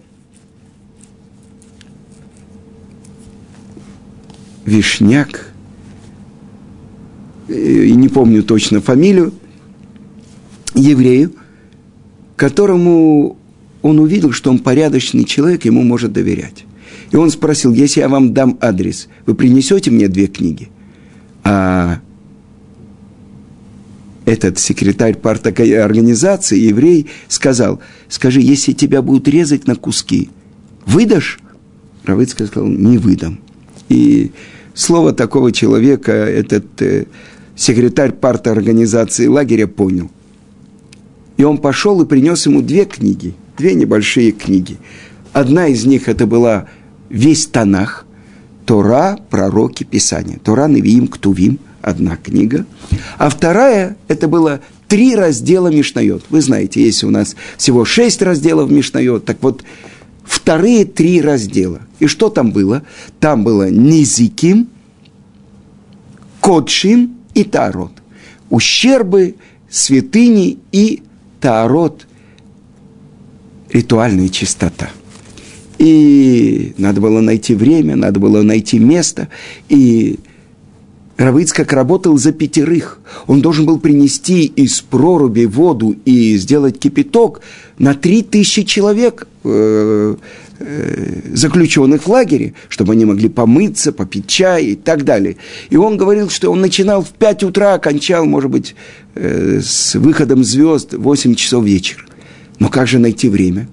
Вишняк, 4.65 5.51
и 7.47 7.91
не 7.91 8.09
помню 8.09 8.41
точно 8.41 8.81
фамилию, 8.81 9.31
еврею, 10.73 11.33
которому 12.35 13.37
он 13.83 13.99
увидел, 13.99 14.31
что 14.31 14.49
он 14.49 14.57
порядочный 14.57 15.23
человек, 15.23 15.65
ему 15.65 15.83
может 15.83 16.11
доверять. 16.11 16.64
И 17.15 17.17
он 17.17 17.31
спросил, 17.31 17.71
если 17.71 18.01
я 18.01 18.09
вам 18.09 18.33
дам 18.33 18.57
адрес, 18.59 19.07
вы 19.25 19.35
принесете 19.35 19.89
мне 19.89 20.09
две 20.09 20.27
книги? 20.27 20.67
А 21.45 22.01
этот 24.25 24.59
секретарь 24.59 25.15
партии 25.15 25.71
организации, 25.71 26.59
еврей, 26.59 27.07
сказал, 27.29 27.79
скажи, 28.09 28.41
если 28.41 28.73
тебя 28.73 29.01
будут 29.01 29.29
резать 29.29 29.65
на 29.65 29.77
куски, 29.77 30.29
выдашь? 30.85 31.39
Равыцкий 32.03 32.47
сказал, 32.47 32.67
не 32.67 32.97
выдам. 32.97 33.39
И 33.87 34.31
слово 34.73 35.13
такого 35.13 35.53
человека 35.53 36.11
этот 36.11 36.81
э, 36.81 37.05
секретарь 37.55 38.11
парта 38.11 38.51
организации 38.51 39.27
лагеря 39.27 39.67
понял. 39.67 40.11
И 41.37 41.45
он 41.45 41.59
пошел 41.59 42.01
и 42.01 42.05
принес 42.05 42.45
ему 42.45 42.61
две 42.61 42.83
книги, 42.83 43.35
две 43.57 43.73
небольшие 43.73 44.33
книги. 44.33 44.75
Одна 45.31 45.67
из 45.67 45.85
них 45.85 46.09
это 46.09 46.27
была 46.27 46.67
весь 47.09 47.47
Танах, 47.47 48.05
Тора, 48.65 49.17
пророки, 49.29 49.83
Писания. 49.83 50.39
Тора, 50.43 50.67
Невиим, 50.67 51.07
Ктувим, 51.07 51.59
одна 51.81 52.17
книга. 52.17 52.65
А 53.17 53.29
вторая, 53.29 53.95
это 54.07 54.27
было 54.27 54.61
три 54.87 55.15
раздела 55.15 55.67
Мишнайот. 55.67 56.25
Вы 56.29 56.41
знаете, 56.41 56.83
если 56.83 57.05
у 57.05 57.11
нас 57.11 57.35
всего 57.57 57.85
шесть 57.85 58.21
разделов 58.21 58.71
Мишнайот, 58.71 59.25
так 59.25 59.37
вот, 59.41 59.63
вторые 60.23 60.85
три 60.85 61.21
раздела. 61.21 61.81
И 61.99 62.07
что 62.07 62.29
там 62.29 62.51
было? 62.51 62.83
Там 63.19 63.43
было 63.43 63.69
Низиким, 63.69 64.67
Кодшим 66.41 67.17
и 67.33 67.43
Таарот. 67.43 67.91
Ущербы, 68.49 69.35
святыни 69.69 70.59
и 70.71 71.03
Таарот– 71.39 72.07
ритуальная 73.75 74.29
чистота. 74.29 74.89
И 75.77 76.73
надо 76.77 77.01
было 77.01 77.21
найти 77.21 77.55
время, 77.55 77.95
надо 77.95 78.19
было 78.19 78.41
найти 78.41 78.79
место. 78.79 79.27
И 79.69 80.19
Равыцкак 81.17 81.71
работал 81.71 82.17
за 82.17 82.33
пятерых. 82.33 82.99
Он 83.27 83.41
должен 83.41 83.65
был 83.65 83.79
принести 83.79 84.45
из 84.45 84.81
проруби 84.81 85.45
воду 85.45 85.95
и 86.03 86.35
сделать 86.37 86.77
кипяток 86.77 87.41
на 87.77 87.93
три 87.93 88.21
тысячи 88.21 88.63
человек, 88.63 89.25
э, 89.45 90.15
э, 90.59 91.21
заключенных 91.33 92.03
в 92.03 92.07
лагере, 92.09 92.53
чтобы 92.67 92.93
они 92.93 93.05
могли 93.05 93.29
помыться, 93.29 93.93
попить 93.93 94.27
чай 94.27 94.65
и 94.65 94.75
так 94.75 95.05
далее. 95.05 95.37
И 95.69 95.77
он 95.77 95.95
говорил, 95.95 96.29
что 96.29 96.51
он 96.51 96.59
начинал 96.59 97.01
в 97.01 97.11
пять 97.11 97.43
утра, 97.43 97.75
окончал, 97.75 98.25
может 98.25 98.51
быть, 98.51 98.75
э, 99.15 99.61
с 99.63 99.95
выходом 99.95 100.43
звезд 100.43 100.95
в 100.95 101.01
8 101.01 101.35
часов 101.35 101.63
вечера. 101.63 102.03
Но 102.59 102.67
как 102.67 102.87
же 102.87 102.99
найти 102.99 103.29
время? 103.29 103.69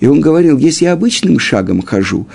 И 0.00 0.06
он 0.06 0.20
говорил, 0.20 0.58
если 0.58 0.84
я 0.84 0.92
обычным 0.92 1.38
шагом 1.38 1.82
хожу, 1.82 2.26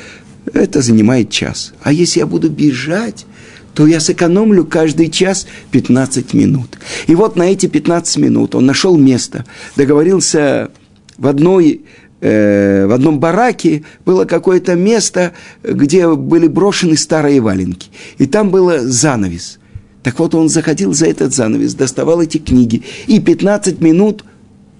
это 0.53 0.81
занимает 0.81 1.29
час. 1.29 1.73
А 1.81 1.93
если 1.93 2.19
я 2.19 2.25
буду 2.25 2.49
бежать, 2.49 3.25
то 3.73 3.87
я 3.87 3.99
сэкономлю 3.99 4.65
каждый 4.65 5.09
час 5.09 5.47
15 5.71 6.33
минут. 6.33 6.77
И 7.07 7.15
вот 7.15 7.35
на 7.35 7.43
эти 7.43 7.67
15 7.67 8.17
минут 8.17 8.55
он 8.55 8.65
нашел 8.65 8.97
место, 8.97 9.45
договорился 9.75 10.71
в 11.17 11.27
одной 11.27 11.81
э, 12.19 12.87
в 12.87 12.91
одном 12.91 13.19
бараке 13.19 13.83
было 14.05 14.25
какое-то 14.25 14.75
место, 14.75 15.33
где 15.63 16.09
были 16.13 16.47
брошены 16.47 16.97
старые 16.97 17.39
валенки. 17.39 17.89
И 18.17 18.25
там 18.25 18.49
было 18.49 18.79
занавес. 18.79 19.59
Так 20.03 20.17
вот, 20.17 20.33
он 20.33 20.49
заходил 20.49 20.93
за 20.93 21.05
этот 21.05 21.33
занавес, 21.33 21.75
доставал 21.75 22.21
эти 22.21 22.39
книги 22.39 22.81
и 23.05 23.19
15 23.19 23.79
минут 23.81 24.25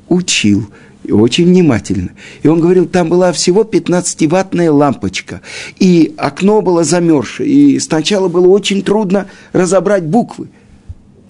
учил– 0.10 0.68
очень 1.10 1.46
внимательно. 1.46 2.12
И 2.44 2.48
он 2.48 2.60
говорил, 2.60 2.86
там 2.86 3.10
была 3.10 3.32
всего 3.32 3.64
15-ваттная 3.64 4.72
лампочка, 4.72 5.42
и 5.80 6.14
окно 6.18 6.62
было 6.62 6.84
замерзшее, 6.84 7.50
и 7.50 7.80
сначала 7.80 8.28
было 8.28 8.48
очень 8.48 8.82
трудно 8.82 9.28
разобрать 9.54 10.04
буквы. 10.04 10.50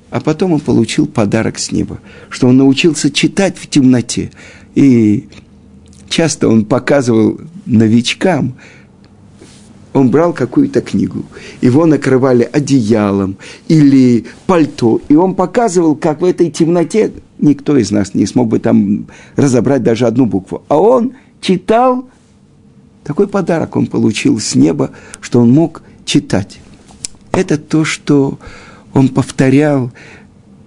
А 0.10 0.20
потом 0.20 0.54
он 0.54 0.60
получил 0.60 1.08
подарок 1.08 1.58
с 1.58 1.72
неба, 1.72 2.00
что 2.30 2.48
он 2.48 2.58
научился 2.58 3.10
читать 3.12 3.58
в 3.58 3.70
темноте. 3.70 4.32
И 4.76 5.30
часто 6.10 6.50
он 6.50 6.66
показывал 6.66 7.40
новичкам, 7.66 8.56
он 9.94 10.10
брал 10.10 10.34
какую-то 10.34 10.82
книгу, 10.82 11.26
его 11.62 11.86
накрывали 11.86 12.50
одеялом 12.52 13.38
или 13.68 14.26
пальто, 14.48 15.02
и 15.10 15.16
он 15.16 15.36
показывал, 15.36 15.96
как 15.96 16.22
в 16.22 16.26
этой 16.26 16.50
темноте 16.50 17.12
никто 17.42 17.78
из 17.78 17.92
нас 17.92 18.14
не 18.14 18.26
смог 18.26 18.48
бы 18.48 18.60
там 18.60 19.08
разобрать 19.36 19.84
даже 19.84 20.08
одну 20.08 20.26
букву. 20.26 20.64
А 20.68 20.78
он 20.78 21.14
читал, 21.42 22.08
такой 23.04 23.28
подарок 23.28 23.76
он 23.76 23.88
получил 23.88 24.40
с 24.40 24.56
неба, 24.56 24.92
что 25.20 25.42
он 25.42 25.52
мог 25.52 25.82
читать. 26.06 26.60
Это 27.32 27.58
то, 27.58 27.86
что 27.86 28.40
он 28.94 29.10
повторял, 29.10 29.92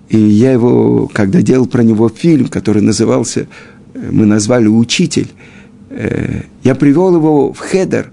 и 0.09 0.19
я 0.19 0.53
его, 0.53 1.09
когда 1.13 1.43
делал 1.43 1.67
про 1.67 1.83
него 1.83 2.09
фильм, 2.09 2.49
который 2.49 2.83
назывался, 2.83 3.47
э, 3.95 4.11
мы 4.11 4.27
назвали 4.27 4.67
«Учитель», 4.67 5.29
э, 5.91 6.43
я 6.63 6.75
привел 6.75 7.15
его 7.15 7.53
в 7.53 7.59
хедер, 7.59 8.11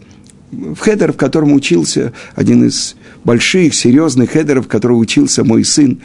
в 0.51 0.77
хедер, 0.79 1.13
в 1.13 1.17
котором 1.17 1.53
учился 1.53 2.11
один 2.35 2.65
из 2.65 2.95
больших, 3.23 3.73
серьезных 3.73 4.31
хедеров, 4.31 4.65
в 4.65 4.67
котором 4.67 4.97
учился 4.97 5.43
мой 5.43 5.63
сын 5.63 5.99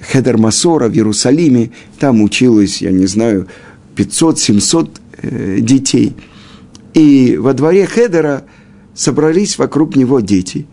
Хедер 0.00 0.38
Масора 0.38 0.88
в 0.88 0.94
Иерусалиме, 0.94 1.70
там 1.98 2.22
училось, 2.22 2.82
я 2.82 2.90
не 2.90 3.06
знаю, 3.06 3.48
500-700 3.96 4.90
э, 5.22 5.56
детей. 5.60 6.14
И 6.94 7.36
во 7.38 7.52
дворе 7.54 7.86
Хедера 7.86 8.44
собрались 8.94 9.58
вокруг 9.58 9.96
него 9.96 10.20
дети. 10.20 10.66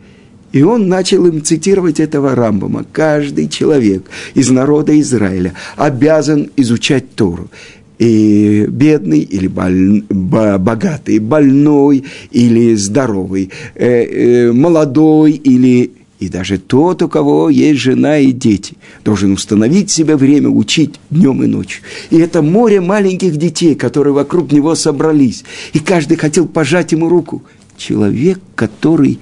И 0.52 0.64
он 0.64 0.88
начал 0.88 1.26
им 1.26 1.44
цитировать 1.44 2.00
этого 2.00 2.34
Рамбама. 2.34 2.86
Каждый 2.92 3.50
человек 3.50 4.06
из 4.36 4.50
народа 4.50 4.98
Израиля 5.02 5.54
обязан 5.76 6.50
изучать 6.56 7.14
Тору. 7.16 7.50
И 7.98 8.66
бедный 8.70 9.20
или 9.20 9.48
боль, 9.48 10.04
богатый, 10.10 11.20
больной 11.20 12.06
или 12.32 12.76
здоровый, 12.76 13.52
э, 13.76 14.04
э, 14.04 14.52
молодой 14.52 15.32
или 15.32 15.92
и 16.26 16.30
даже 16.30 16.58
тот, 16.58 17.04
у 17.04 17.08
кого 17.08 17.52
есть 17.52 17.80
жена 17.80 18.18
и 18.18 18.32
дети, 18.32 18.74
должен 19.04 19.34
установить 19.34 19.92
себе 19.92 20.16
время 20.16 20.50
учить 20.50 21.00
днем 21.12 21.44
и 21.44 21.48
ночью. 21.48 21.84
И 22.10 22.18
это 22.18 22.42
море 22.42 22.82
маленьких 22.82 23.38
детей, 23.38 23.76
которые 23.76 24.14
вокруг 24.14 24.52
него 24.52 24.74
собрались. 24.74 25.44
И 25.74 25.80
каждый 25.80 26.18
хотел 26.18 26.48
пожать 26.48 26.94
ему 26.94 27.10
руку. 27.10 27.44
Человек, 27.78 28.40
который 28.56 29.20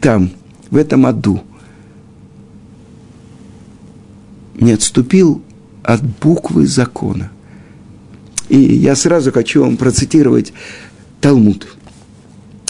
там, 0.00 0.30
в 0.70 0.76
этом 0.76 1.06
аду, 1.06 1.42
не 4.54 4.72
отступил 4.72 5.42
от 5.82 6.02
буквы 6.04 6.68
закона. 6.68 7.32
И 8.48 8.58
я 8.58 8.94
сразу 8.94 9.32
хочу 9.32 9.62
вам 9.62 9.76
процитировать 9.76 10.52
Талмуд. 11.20 11.66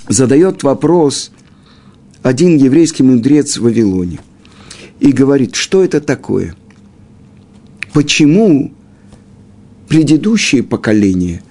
Задает 0.08 0.62
вопрос 0.62 1.32
один 2.22 2.56
еврейский 2.56 3.02
мудрец 3.02 3.56
в 3.56 3.62
Вавилоне 3.62 4.20
и 4.98 5.12
говорит, 5.12 5.54
что 5.54 5.82
это 5.82 6.00
такое? 6.00 6.54
Почему 7.92 8.72
предыдущие 9.88 10.62
поколения, 10.62 11.42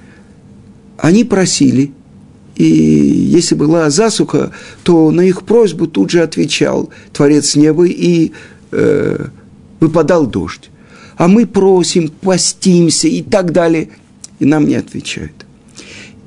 они 0.97 1.23
просили, 1.23 1.91
и 2.55 2.63
если 2.65 3.55
была 3.55 3.89
засуха, 3.89 4.51
то 4.83 5.11
на 5.11 5.21
их 5.21 5.43
просьбу 5.43 5.87
тут 5.87 6.11
же 6.11 6.21
отвечал 6.21 6.89
Творец 7.13 7.55
неба 7.55 7.87
и 7.87 8.31
э, 8.71 9.27
выпадал 9.79 10.27
дождь. 10.27 10.69
а 11.17 11.27
мы 11.27 11.45
просим, 11.45 12.09
постимся 12.09 13.07
и 13.07 13.21
так 13.21 13.51
далее. 13.51 13.89
И 14.39 14.45
нам 14.45 14.67
не 14.67 14.75
отвечают. 14.75 15.45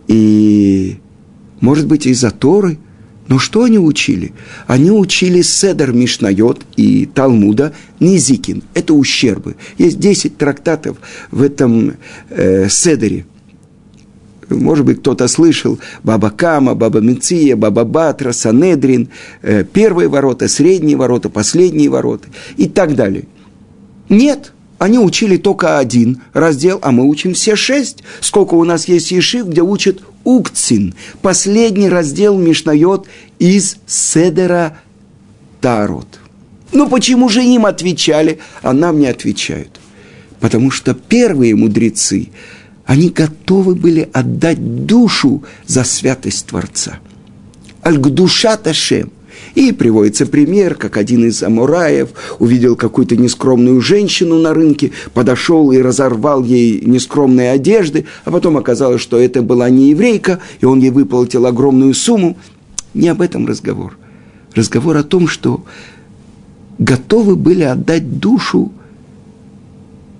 И, 0.06 0.98
может 1.60 1.86
быть, 1.86 2.06
из-за 2.06 2.30
Торы– 2.30 2.78
но 3.28 3.38
что 3.38 3.64
они 3.64 3.78
учили? 3.78 4.32
Они 4.66 4.90
учили 4.90 5.42
Седер 5.42 5.92
Мишнайот 5.92 6.62
и 6.76 7.06
Талмуда 7.06 7.72
Низикин. 8.00 8.62
Это 8.74 8.94
ущербы. 8.94 9.56
Есть 9.78 9.98
10 10.00 10.36
трактатов 10.36 10.98
в 11.30 11.42
этом 11.42 11.94
э, 12.30 12.68
Седере. 12.68 13.26
Может 14.48 14.84
быть, 14.84 15.00
кто-то 15.00 15.28
слышал 15.28 15.78
Баба 16.02 16.30
Кама, 16.30 16.74
Баба 16.74 17.00
Меция, 17.00 17.56
Баба 17.56 17.84
Батра, 17.84 18.32
Санедрин, 18.32 19.08
э, 19.42 19.64
первые 19.64 20.08
ворота, 20.08 20.48
средние 20.48 20.96
ворота, 20.96 21.30
последние 21.30 21.88
ворота 21.88 22.28
и 22.56 22.68
так 22.68 22.94
далее. 22.94 23.24
Нет, 24.08 24.52
они 24.78 24.98
учили 24.98 25.36
только 25.36 25.78
один 25.78 26.22
раздел, 26.32 26.80
а 26.82 26.90
мы 26.90 27.06
учим 27.06 27.34
все 27.34 27.56
шесть. 27.56 28.02
Сколько 28.20 28.54
у 28.54 28.64
нас 28.64 28.88
есть 28.88 29.10
ешив, 29.12 29.46
где 29.46 29.62
учат 29.62 30.02
Укцин, 30.24 30.94
последний 31.20 31.88
раздел 31.88 32.38
Мишнает 32.38 33.06
из 33.38 33.76
Седера 33.86 34.78
Тарот. 35.60 36.20
Ну 36.72 36.88
почему 36.88 37.28
же 37.28 37.42
им 37.42 37.66
отвечали, 37.66 38.38
а 38.62 38.72
нам 38.72 38.98
не 38.98 39.06
отвечают? 39.06 39.80
Потому 40.40 40.70
что 40.70 40.94
первые 40.94 41.54
мудрецы, 41.54 42.30
они 42.84 43.10
готовы 43.10 43.74
были 43.74 44.08
отдать 44.12 44.86
душу 44.86 45.44
за 45.66 45.84
святость 45.84 46.46
Творца. 46.46 46.98
Аль-Гдуша 47.84 48.56
Ташем– 48.56 49.12
и 49.54 49.72
приводится 49.72 50.26
пример, 50.26 50.74
как 50.74 50.96
один 50.96 51.24
из 51.26 51.42
амураев 51.42 52.10
увидел 52.38 52.76
какую-то 52.76 53.16
нескромную 53.16 53.80
женщину 53.80 54.38
на 54.38 54.54
рынке, 54.54 54.92
подошел 55.14 55.72
и 55.72 55.78
разорвал 55.78 56.42
ей 56.42 56.80
нескромные 56.80 57.50
одежды, 57.50 58.06
а 58.24 58.30
потом 58.30 58.56
оказалось, 58.56 59.00
что 59.00 59.18
это 59.18 59.42
была 59.42 59.68
не 59.70 59.90
еврейка, 59.90 60.40
и 60.60 60.64
он 60.64 60.80
ей 60.80 60.90
выплатил 60.90 61.46
огромную 61.46 61.94
сумму. 61.94 62.36
Не 62.94 63.08
об 63.08 63.22
этом 63.22 63.46
разговор. 63.46 63.96
Разговор 64.54 64.96
о 64.96 65.02
том, 65.02 65.28
что 65.28 65.64
готовы 66.78 67.36
были 67.36 67.62
отдать 67.62 68.18
душу 68.18 68.72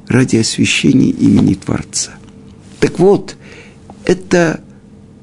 ради 0.09 0.37
освящения 0.37 1.11
имени 1.11 1.55
Творца. 1.55 2.13
Так 2.81 2.99
вот, 2.99 3.37
это 4.05 4.61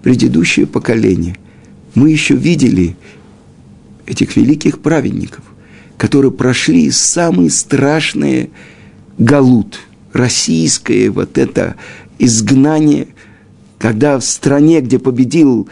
предыдущее 0.02 0.66
поколение. 0.66 1.38
Мы 1.96 2.12
еще 2.12 2.36
видели 2.36 2.96
этих 4.10 4.36
великих 4.36 4.80
праведников, 4.80 5.44
которые 5.98 6.32
прошли 6.32 6.90
самые 6.92 7.50
страшные 7.50 8.50
галут, 9.18 9.80
российское 10.14 11.10
вот 11.10 11.38
это 11.38 11.76
изгнание, 12.18 13.08
когда 13.78 14.18
в 14.20 14.26
стране, 14.26 14.82
где 14.82 14.98
победил 14.98 15.70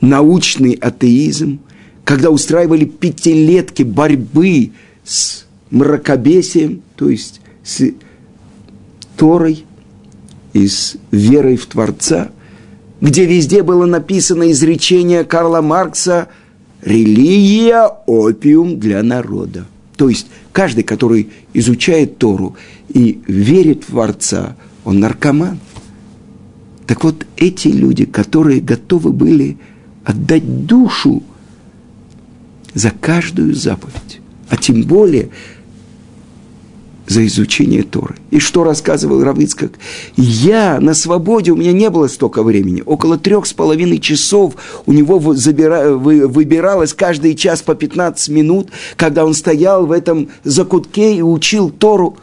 научный 0.00 0.72
атеизм, 0.72 1.60
когда 2.04 2.30
устраивали 2.30 2.84
пятилетки 2.84 3.82
борьбы 3.82 4.70
с 5.04 5.46
мракобесием, 5.70 6.82
то 6.96 7.08
есть 7.08 7.40
с 7.64 7.90
Торой 9.16 9.64
и 10.52 10.68
с 10.68 10.96
верой 11.10 11.56
в 11.56 11.66
Творца– 11.66 12.30
где 13.00 13.26
везде 13.26 13.62
было 13.62 13.86
написано 13.86 14.50
изречение 14.50 15.24
Карла 15.24 15.60
Маркса 15.60 16.28
«Религия– 16.82 17.88
опиум 18.06 18.78
для 18.78 19.02
народа». 19.02 19.66
То 19.96 20.08
есть 20.08 20.26
каждый, 20.52 20.84
который 20.84 21.30
изучает 21.52 22.18
Тору 22.18 22.56
и 22.88 23.20
верит 23.26 23.84
в 23.84 23.86
Творца, 23.86 24.56
он 24.84 25.00
наркоман. 25.00 25.60
Так 26.86 27.04
вот, 27.04 27.26
эти 27.36 27.68
люди, 27.68 28.04
которые 28.04 28.60
готовы 28.60 29.12
были 29.12 29.56
отдать 30.04 30.66
душу 30.66 31.22
за 32.74 32.90
каждую 32.90 33.54
заповедь, 33.54 34.20
а 34.48 34.56
тем 34.56 34.82
более– 34.82 35.30
за 37.06 37.26
изучение 37.26 37.82
Торы. 37.82 38.16
И 38.30 38.38
что 38.38 38.64
рассказывал 38.64 39.22
Равицкак? 39.22 39.72
Я 40.16 40.80
на 40.80 40.94
свободе, 40.94 41.52
у 41.52 41.56
меня 41.56 41.72
не 41.72 41.90
было 41.90 42.08
столько 42.08 42.42
времени. 42.42 42.82
Около 42.84 43.18
трех 43.18 43.46
с 43.46 43.52
половиной 43.52 43.98
часов 43.98 44.54
у 44.86 44.92
него 44.92 45.34
забира, 45.34 45.90
вы, 45.90 46.26
выбиралось 46.26 46.94
каждый 46.94 47.34
час 47.34 47.62
по 47.62 47.74
15 47.74 48.28
минут, 48.30 48.70
когда 48.96 49.24
он 49.24 49.34
стоял 49.34 49.86
в 49.86 49.92
этом 49.92 50.28
закутке 50.44 51.16
и 51.16 51.22
учил 51.22 51.70
Тору. 51.70 52.16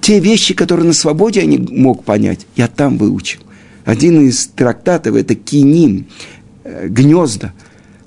Те 0.00 0.18
вещи, 0.18 0.52
которые 0.52 0.86
на 0.86 0.92
свободе 0.92 1.40
я 1.40 1.46
не 1.46 1.58
мог 1.58 2.04
понять, 2.04 2.46
я 2.56 2.68
там 2.68 2.98
выучил. 2.98 3.40
Один 3.84 4.20
из 4.28 4.48
трактатов– 4.48 5.14
это 5.16 5.34
киним, 5.34 6.06
гнезда. 6.64 7.52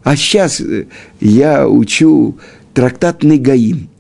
А 0.03 0.15
сейчас 0.15 0.61
э, 0.61 0.85
я 1.19 1.67
учу 1.67 2.37
трактат 2.73 3.23
Негаим– 3.23 3.89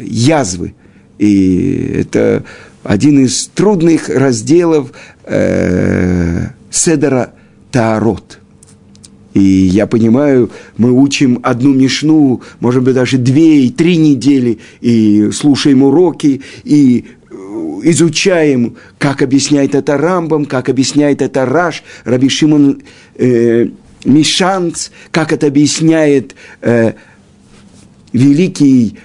язвы. 0.00 0.74
И 1.18 1.94
это 2.00 2.44
один 2.82 3.24
из 3.24 3.46
трудных 3.54 4.08
разделов 4.08 4.92
э, 5.24 6.48
Седера 6.70 7.32
Таарот. 7.70 8.38
И 9.34 9.40
я 9.40 9.86
понимаю, 9.86 10.50
мы 10.76 10.92
учим 10.92 11.40
одну 11.42 11.72
мишну, 11.72 12.42
может 12.60 12.82
быть, 12.82 12.94
даже 12.94 13.16
две 13.16 13.64
и 13.64 13.70
три 13.70 13.96
недели, 13.96 14.58
и 14.80 15.30
слушаем 15.32 15.82
уроки, 15.82 16.42
и 16.64 17.06
э, 17.30 17.34
изучаем, 17.84 18.76
как 18.98 19.22
объясняет 19.22 19.74
это 19.74 19.96
Рамбам, 19.96 20.44
как 20.44 20.68
объясняет 20.68 21.22
это 21.22 21.46
Раш, 21.46 21.82
Раби 22.04 22.28
Шимон 22.28 22.82
э, 23.14 23.68
Мишанц, 24.04 24.90
как 25.10 25.32
это 25.32 25.46
объясняет 25.46 26.34
э, 26.60 26.92
великий 28.12 28.98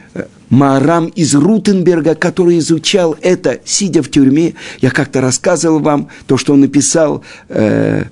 Марам 0.49 1.07
из 1.07 1.35
Рутенберга, 1.35 2.15
который 2.15 2.59
изучал 2.59 3.17
это, 3.21 3.59
сидя 3.65 4.01
в 4.01 4.09
тюрьме. 4.09 4.53
Я 4.81 4.91
как-то 4.91 5.21
рассказывал 5.21 5.79
вам 5.79 6.09
то, 6.25 6.37
что 6.37 6.53
он 6.53 6.61
написал 6.61 7.23
э, 7.49 8.05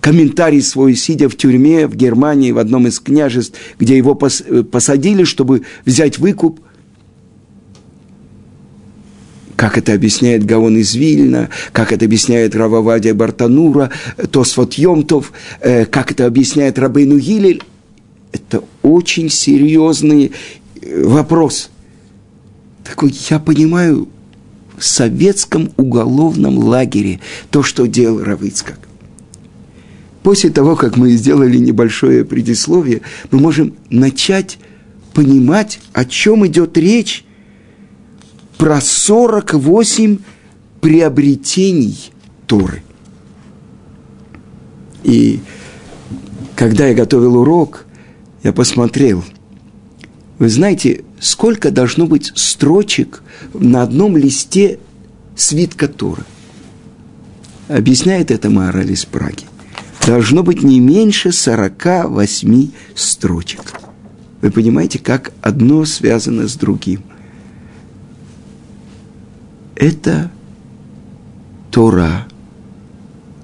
комментарий 0.00 0.60
свой, 0.60 0.94
сидя 0.94 1.28
в 1.28 1.36
тюрьме 1.36 1.86
в 1.86 1.94
Германии, 1.94 2.50
в 2.50 2.58
одном 2.58 2.88
из 2.88 3.00
княжеств, 3.00 3.58
где 3.78 3.96
его 3.96 4.14
пос, 4.14 4.42
э, 4.46 4.62
посадили, 4.64 5.24
чтобы 5.24 5.62
взять 5.86 6.18
выкуп. 6.18 6.60
Как 9.56 9.78
это 9.78 9.94
объясняет 9.94 10.44
Гаон 10.44 10.76
из 10.76 10.94
Вильна, 10.94 11.48
как 11.72 11.92
это 11.92 12.04
объясняет 12.04 12.56
Рававадия 12.56 13.14
Бартанура, 13.14 13.90
Тосфот 14.30 14.74
Йомтов, 14.74 15.32
э, 15.60 15.86
как 15.86 16.10
это 16.10 16.26
объясняет 16.26 16.78
Рабейну 16.78 17.18
Гилель. 17.18 17.62
Это 18.32 18.64
очень 18.82 19.30
серьезные 19.30 20.32
вопрос. 20.82 21.70
Такой, 22.84 23.14
я 23.30 23.38
понимаю, 23.38 24.08
в 24.76 24.84
советском 24.84 25.72
уголовном 25.76 26.58
лагере 26.58 27.20
то, 27.50 27.62
что 27.62 27.86
делал 27.86 28.22
Равицкак. 28.22 28.78
После 30.22 30.50
того, 30.50 30.76
как 30.76 30.96
мы 30.96 31.10
сделали 31.12 31.56
небольшое 31.56 32.24
предисловие, 32.24 33.02
мы 33.30 33.38
можем 33.38 33.74
начать 33.90 34.58
понимать, 35.14 35.80
о 35.92 36.04
чем 36.04 36.46
идет 36.46 36.76
речь 36.78 37.24
про 38.56 38.80
48 38.80 40.18
приобретений 40.80 42.12
Торы. 42.46 42.82
И 45.04 45.40
когда 46.56 46.86
я 46.86 46.94
готовил 46.94 47.36
урок, 47.36 47.84
я 48.42 48.52
посмотрел– 48.52 49.24
вы 50.42 50.48
знаете, 50.48 51.04
сколько 51.20 51.70
должно 51.70 52.08
быть 52.08 52.32
строчек 52.34 53.22
на 53.54 53.84
одном 53.84 54.16
листе 54.16 54.80
свитка 55.36 55.86
Торы? 55.86 56.24
Объясняет 57.68 58.32
это 58.32 58.50
мораль 58.50 58.90
из 58.90 59.04
Праги. 59.04 59.44
Должно 60.04 60.42
быть 60.42 60.64
не 60.64 60.80
меньше 60.80 61.30
48 61.30 62.70
строчек. 62.96 63.74
Вы 64.40 64.50
понимаете, 64.50 64.98
как 64.98 65.32
одно 65.42 65.84
связано 65.84 66.48
с 66.48 66.56
другим. 66.56 67.04
Это 69.76 70.28
Тора, 71.70 72.26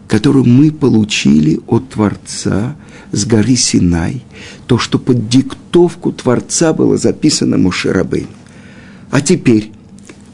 которую 0.09 0.47
мы 0.47 0.73
получили 0.73 1.61
от 1.69 1.91
Творца 1.91 2.75
с 3.13 3.25
горы 3.25 3.57
Синай, 3.57 4.25
то, 4.67 4.79
что 4.79 4.99
под 4.99 5.29
диктовку 5.29 6.13
Творца 6.13 6.73
было 6.73 6.97
записано 6.97 7.59
Мушерабейн. 7.59 8.29
А 9.11 9.21
теперь, 9.21 9.73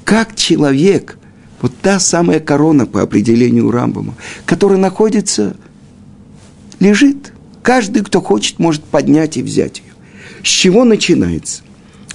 как 0.04 0.34
человек, 0.34 1.18
вот 1.60 1.72
та 1.80 2.00
самая 2.00 2.40
корона 2.40 2.86
по 2.86 3.02
определению 3.02 3.70
Рамбама, 3.70 4.14
которая 4.44 4.78
находится, 4.78 5.56
лежит, 6.80 7.32
каждый, 7.62 8.02
кто 8.02 8.20
хочет, 8.20 8.58
может 8.58 8.84
поднять 8.84 9.36
и 9.36 9.42
взять 9.42 9.78
ее. 9.78 9.94
С 10.42 10.48
чего 10.48 10.84
начинается? 10.84 11.62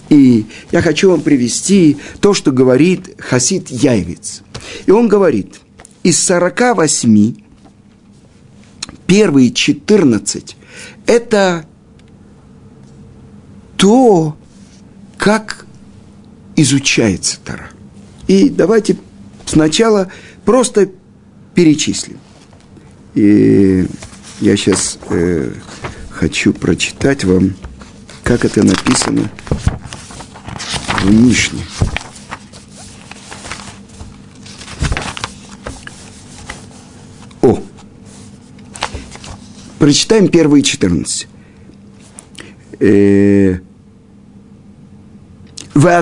И 0.09 0.45
я 0.71 0.81
хочу 0.81 1.11
вам 1.11 1.21
привести 1.21 1.97
то, 2.19 2.33
что 2.33 2.51
говорит 2.51 3.15
Хасид 3.19 3.69
Яйвиц. 3.69 4.43
И 4.85 4.91
он 4.91 5.07
говорит, 5.07 5.61
из 6.03 6.21
48 6.23 7.35
первые 9.09 9.49
14– 9.51 10.55
это 11.07 11.65
то, 13.75 14.37
как 15.17 15.65
изучается 16.55 17.39
Тара. 17.43 17.71
И 18.27 18.49
давайте 18.49 18.97
сначала 19.45 20.11
просто 20.45 20.91
перечислим. 21.55 22.19
И 23.15 23.87
я 24.41 24.55
сейчас 24.55 24.99
э, 25.09 25.53
хочу 26.11 26.53
прочитать 26.53 27.23
вам, 27.23 27.55
как 28.21 28.45
это 28.45 28.61
написано 28.61 29.31
в 31.01 31.11
Мишне. 31.11 31.63
Прочитаем 39.79 40.27
первые 40.27 40.61
14. 40.61 41.27
Э, 42.81 43.59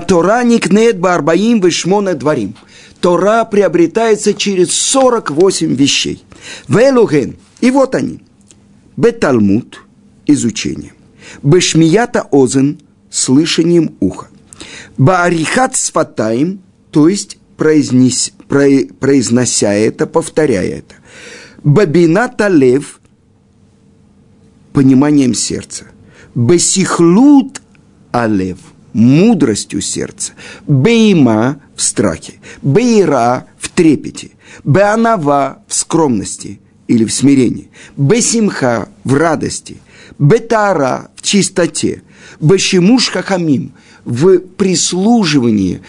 Тора 0.08 0.44
никнет 0.44 1.00
барбаим 1.00 1.62
вишмона 1.62 2.16
дворим. 2.16 2.56
Тора 3.00 3.46
приобретается 3.46 4.34
через 4.34 4.74
48 4.74 5.76
вещей. 5.76 6.24
Велуген. 6.68 7.36
И 7.62 7.70
вот 7.70 7.94
они. 7.94 8.22
Беталмуд– 8.98 9.80
изучение. 10.26 10.94
Бешмията 11.44 12.28
озен– 12.32 12.80
слышанием 13.12 13.96
уха. 14.00 14.28
Баарихат 14.98 15.76
сфатаем, 15.76 16.62
то 16.90 17.08
есть 17.08 17.38
произнес, 17.58 18.34
произнося 18.48 19.72
это, 19.72 20.08
повторяя 20.08 20.80
это. 20.80 20.96
Бабина 21.64 22.28
талев– 22.28 22.97
пониманием 24.74 25.34
сердца. 25.34 25.86
Бесихлут 26.36 27.62
алев– 28.12 28.60
мудростью 28.98 29.80
сердца, 29.82 30.34
бейма 30.66 31.62
в 31.76 31.84
страхе, 31.84 32.34
бейра 32.64 33.46
в 33.60 33.70
трепете, 33.70 34.32
беанава 34.64 35.60
в 35.68 35.74
скромности 35.76 36.60
или 36.88 37.06
в 37.06 37.14
смирении, 37.14 37.70
бесимха 37.96 38.90
в 39.04 39.14
радости, 39.14 39.78
бетара 40.18 41.12
в 41.16 41.22
чистоте, 41.22 42.02
бешимуш 42.42 43.10
хахамим 43.10 43.74
в 44.04 44.40
прислуживании, 44.40 45.82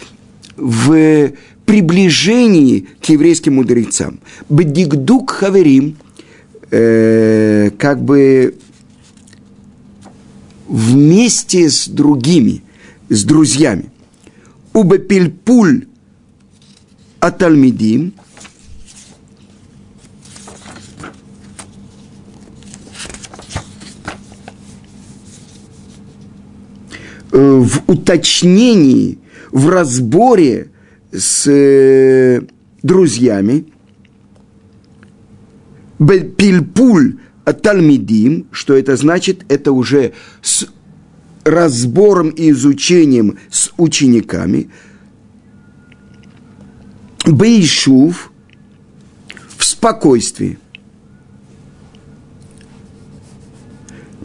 в 0.55 1.31
приближении 1.65 2.87
к 3.01 3.09
еврейским 3.09 3.55
мудрецам, 3.55 4.19
бдигдук 4.49 5.31
хаверим, 5.31 5.97
э, 6.69 7.71
как 7.79 8.03
бы 8.03 8.55
вместе 10.69 11.69
с 11.69 11.87
другими– 11.87 12.63
с 13.09 13.23
друзьями. 13.23 13.91
Убепильпуль 14.73 15.87
атальмидим 17.19 18.13
в 27.31 27.83
уточнении, 27.87 29.17
в 29.51 29.69
разборе 29.69 30.71
с 31.11 31.47
э, 31.47 32.41
друзьями, 32.83 33.65
пильпуль 36.37 37.18
Талмидим, 37.53 38.47
что 38.51 38.75
это 38.75 38.95
значит, 38.95 39.45
это 39.49 39.71
уже 39.71 40.13
с 40.41 40.67
разбором 41.43 42.29
и 42.29 42.51
изучением 42.51 43.37
с 43.49 43.71
учениками, 43.77 44.69
Бейшув 47.25 48.31
в 49.57 49.63
спокойствии, 49.63 50.57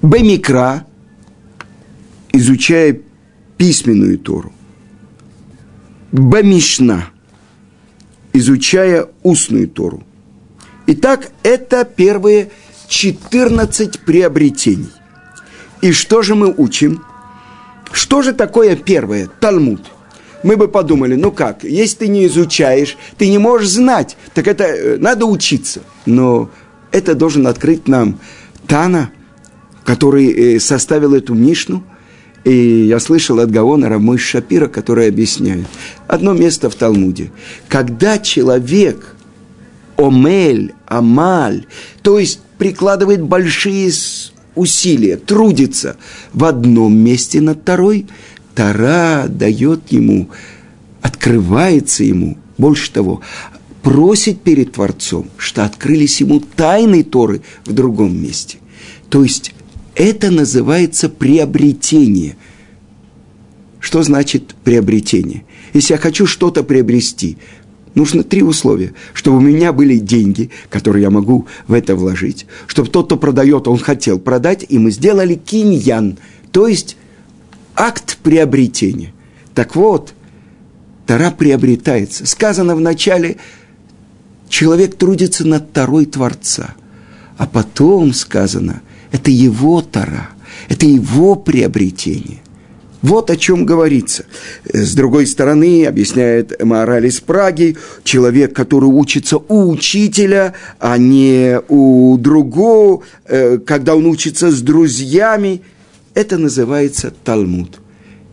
Бемикра, 0.00 0.86
изучая 2.32 3.00
письменную 3.56 4.18
Тору, 4.18 4.52
Бемишна, 6.12 7.10
изучая 8.32 9.08
устную 9.22 9.68
Тору. 9.68 10.04
Итак, 10.86 11.30
это 11.42 11.84
первые 11.84 12.50
14 12.88 14.00
приобретений. 14.00 14.90
И 15.80 15.92
что 15.92 16.22
же 16.22 16.34
мы 16.34 16.52
учим? 16.56 17.04
Что 17.92 18.22
же 18.22 18.32
такое 18.32 18.76
первое? 18.76 19.28
Талмуд. 19.40 19.82
Мы 20.42 20.56
бы 20.56 20.68
подумали, 20.68 21.14
ну 21.14 21.32
как, 21.32 21.64
если 21.64 21.98
ты 21.98 22.08
не 22.08 22.26
изучаешь, 22.26 22.98
ты 23.16 23.28
не 23.28 23.38
можешь 23.38 23.70
знать, 23.70 24.16
так 24.34 24.46
это 24.46 24.64
э, 24.64 24.96
надо 24.98 25.24
учиться. 25.24 25.80
Но 26.04 26.50
это 26.92 27.14
должен 27.14 27.46
открыть 27.46 27.88
нам 27.88 28.20
Тана, 28.66 29.10
который 29.84 30.56
э, 30.56 30.60
составил 30.60 31.14
эту 31.14 31.34
Мишну. 31.34 31.82
И 32.44 32.84
я 32.86 33.00
слышал 33.00 33.40
от 33.40 33.50
Гаона 33.50 33.88
Рамыш 33.88 34.22
Шапира, 34.22 34.68
который 34.68 35.08
объясняет. 35.08 35.66
Одно 36.08 36.34
место 36.34 36.68
в 36.68 36.74
Талмуде. 36.74 37.32
Когда 37.68 38.18
человек 38.18 39.16
омель, 39.96 40.74
амаль, 40.86 41.66
то 42.02 42.18
есть 42.18 42.40
прикладывает 42.58 43.22
большие 43.22 43.90
усилия, 44.54 45.16
трудится 45.16 45.96
в 46.32 46.44
одном 46.44 46.96
месте 46.96 47.40
над 47.40 47.62
второй, 47.62 48.06
Тара 48.54 49.26
дает 49.28 49.90
ему, 49.90 50.30
открывается 51.02 52.04
ему, 52.04 52.38
больше 52.56 52.92
того, 52.92 53.20
просит 53.82 54.42
перед 54.42 54.72
Творцом, 54.72 55.28
что 55.36 55.64
открылись 55.64 56.20
ему 56.20 56.40
тайны 56.40 57.02
Торы 57.02 57.42
в 57.66 57.72
другом 57.72 58.16
месте. 58.20 58.58
То 59.10 59.22
есть 59.22 59.54
это 59.94 60.30
называется 60.30 61.08
приобретение. 61.08 62.36
Что 63.80 64.02
значит 64.02 64.54
приобретение? 64.64 65.44
Если 65.74 65.92
я 65.92 65.98
хочу 65.98 66.26
что-то 66.26 66.62
приобрести, 66.62 67.36
нужно 67.94 68.22
три 68.22 68.42
условия. 68.42 68.94
Чтобы 69.12 69.38
у 69.38 69.40
меня 69.40 69.72
были 69.72 69.98
деньги, 69.98 70.50
которые 70.70 71.02
я 71.02 71.10
могу 71.10 71.46
в 71.66 71.72
это 71.72 71.96
вложить. 71.96 72.46
Чтобы 72.66 72.88
тот, 72.88 73.06
кто 73.06 73.16
продает, 73.16 73.68
он 73.68 73.78
хотел 73.78 74.18
продать, 74.18 74.64
и 74.68 74.78
мы 74.78 74.90
сделали 74.90 75.34
киньян, 75.34 76.18
то 76.52 76.68
есть 76.68 76.96
акт 77.74 78.18
приобретения. 78.22 79.12
Так 79.54 79.76
вот, 79.76 80.14
Тара 81.06 81.30
приобретается. 81.30 82.26
Сказано 82.26 82.76
в 82.76 82.80
начале, 82.80 83.36
человек 84.48 84.96
трудится 84.96 85.46
над 85.46 85.72
Тарой 85.72 86.06
Творца. 86.06 86.74
А 87.36 87.46
потом 87.46 88.12
сказано, 88.12 88.82
это 89.10 89.30
его 89.30 89.82
Тара, 89.82 90.30
это 90.68 90.86
его 90.86 91.34
приобретение. 91.34 92.43
Вот 93.04 93.28
о 93.28 93.36
чем 93.36 93.66
говорится. 93.66 94.24
С 94.64 94.94
другой 94.94 95.26
стороны, 95.26 95.84
объясняет 95.84 96.64
Мораль 96.64 97.04
из 97.04 97.20
Праги, 97.20 97.76
человек, 98.02 98.56
который 98.56 98.86
учится 98.86 99.36
у 99.36 99.70
учителя, 99.70 100.54
а 100.78 100.96
не 100.96 101.60
у 101.68 102.16
другого, 102.16 103.02
э, 103.26 103.58
когда 103.58 103.94
он 103.94 104.06
учится 104.06 104.50
с 104.50 104.62
друзьями, 104.62 105.60
это 106.14 106.38
называется 106.38 107.12
Талмуд. 107.24 107.78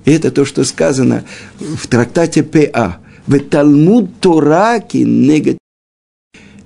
И 0.06 0.12
это 0.14 0.32
то, 0.32 0.46
что 0.46 0.64
сказано 0.64 1.26
в 1.60 1.86
трактате 1.88 2.42
П.А. 2.42 3.00
В 3.28 3.38
Талмуд 3.40 4.22
Тораки. 4.22 5.58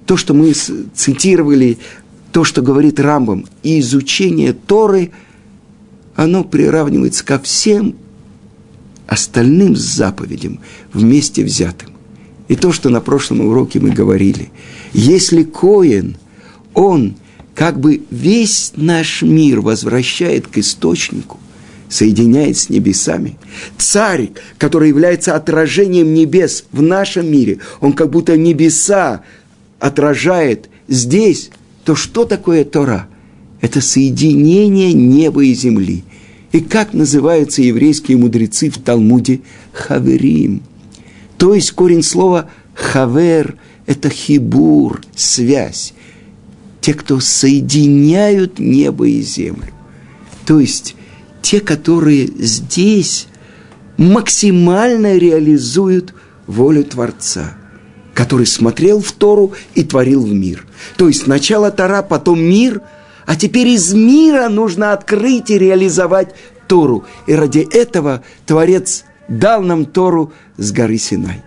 То, 0.06 0.16
что 0.16 0.36
мы 0.36 0.54
цитировали, 0.54 1.80
то, 2.32 2.44
что 2.44 2.62
говорит 2.62 3.00
Рамбам, 3.00 3.48
изучение 3.64 4.54
Торы– 4.54 5.10
оно 6.16 6.44
приравнивается 6.44 7.26
ко 7.26 7.40
всем 7.40 7.96
остальным 9.08 9.76
заповедям 9.76 10.60
вместе 10.94 11.44
взятым. 11.44 11.90
И 12.48 12.56
то, 12.56 12.72
что 12.72 12.90
на 12.90 13.02
прошлом 13.02 13.42
уроке 13.42 13.80
мы 13.80 13.90
говорили. 13.90 14.52
Если 14.94 15.44
Коин, 15.44 16.18
он 16.74 17.16
как 17.54 17.80
бы 17.80 18.04
весь 18.12 18.74
наш 18.76 19.22
мир 19.22 19.62
возвращает 19.62 20.48
к 20.48 20.58
источнику, 20.58 21.40
соединяет 21.90 22.58
с 22.58 22.70
небесами. 22.70 23.38
Царь, 23.78 24.32
который 24.58 24.90
является 24.90 25.36
отражением 25.36 26.14
небес 26.14 26.66
в 26.72 26.82
нашем 26.82 27.32
мире, 27.32 27.60
он 27.80 27.94
как 27.94 28.10
будто 28.10 28.38
небеса 28.38 29.22
отражает 29.80 30.70
здесь, 30.88 31.50
то 31.84 31.96
что 31.96 32.26
такое 32.26 32.64
Тора? 32.66 33.08
Это 33.62 33.82
соединение 33.82 34.94
неба 34.94 35.44
и 35.44 35.54
земли. 35.54 36.04
И 36.52 36.62
как 36.62 36.94
называются 36.94 37.62
еврейские 37.62 38.18
мудрецы 38.18 38.70
в 38.70 38.78
Талмуде? 38.78 39.42
Хаверим. 39.74 40.62
То 41.38 41.54
есть 41.54 41.72
корень 41.72 42.04
слова 42.04 42.50
хавер– 42.74 43.56
это 43.86 44.10
хибур, 44.10 45.02
связь. 45.16 45.94
Те, 46.82 46.94
кто 46.94 47.20
соединяют 47.20 48.60
небо 48.60 49.08
и 49.08 49.22
землю. 49.22 49.74
То 50.46 50.60
есть 50.60 50.96
те, 51.42 51.60
которые 51.60 52.28
здесь 52.28 53.28
максимально 53.98 55.18
реализуют 55.18 56.14
волю 56.48 56.84
Творца, 56.84 57.58
который 58.14 58.46
смотрел 58.46 59.02
в 59.02 59.12
Тору 59.12 59.54
и 59.74 59.84
творил 59.84 60.24
в 60.24 60.34
мир. 60.34 60.66
То 60.98 61.08
есть 61.08 61.24
сначала 61.24 61.72
Тора, 61.72 62.02
потом 62.02 62.42
мир, 62.42 62.82
а 63.26 63.36
теперь 63.36 63.70
из 63.70 63.94
мира 63.94 64.50
нужно 64.50 64.94
открыть 64.94 65.50
и 65.50 65.58
реализовать 65.58 66.36
Тору. 66.68 67.06
И 67.28 67.34
ради 67.34 67.60
этого 67.60 68.24
Творец 68.46 69.06
дал 69.28 69.62
нам 69.62 69.86
Тору 69.86 70.34
с 70.58 70.72
горы 70.72 70.98
Синай. 70.98 71.44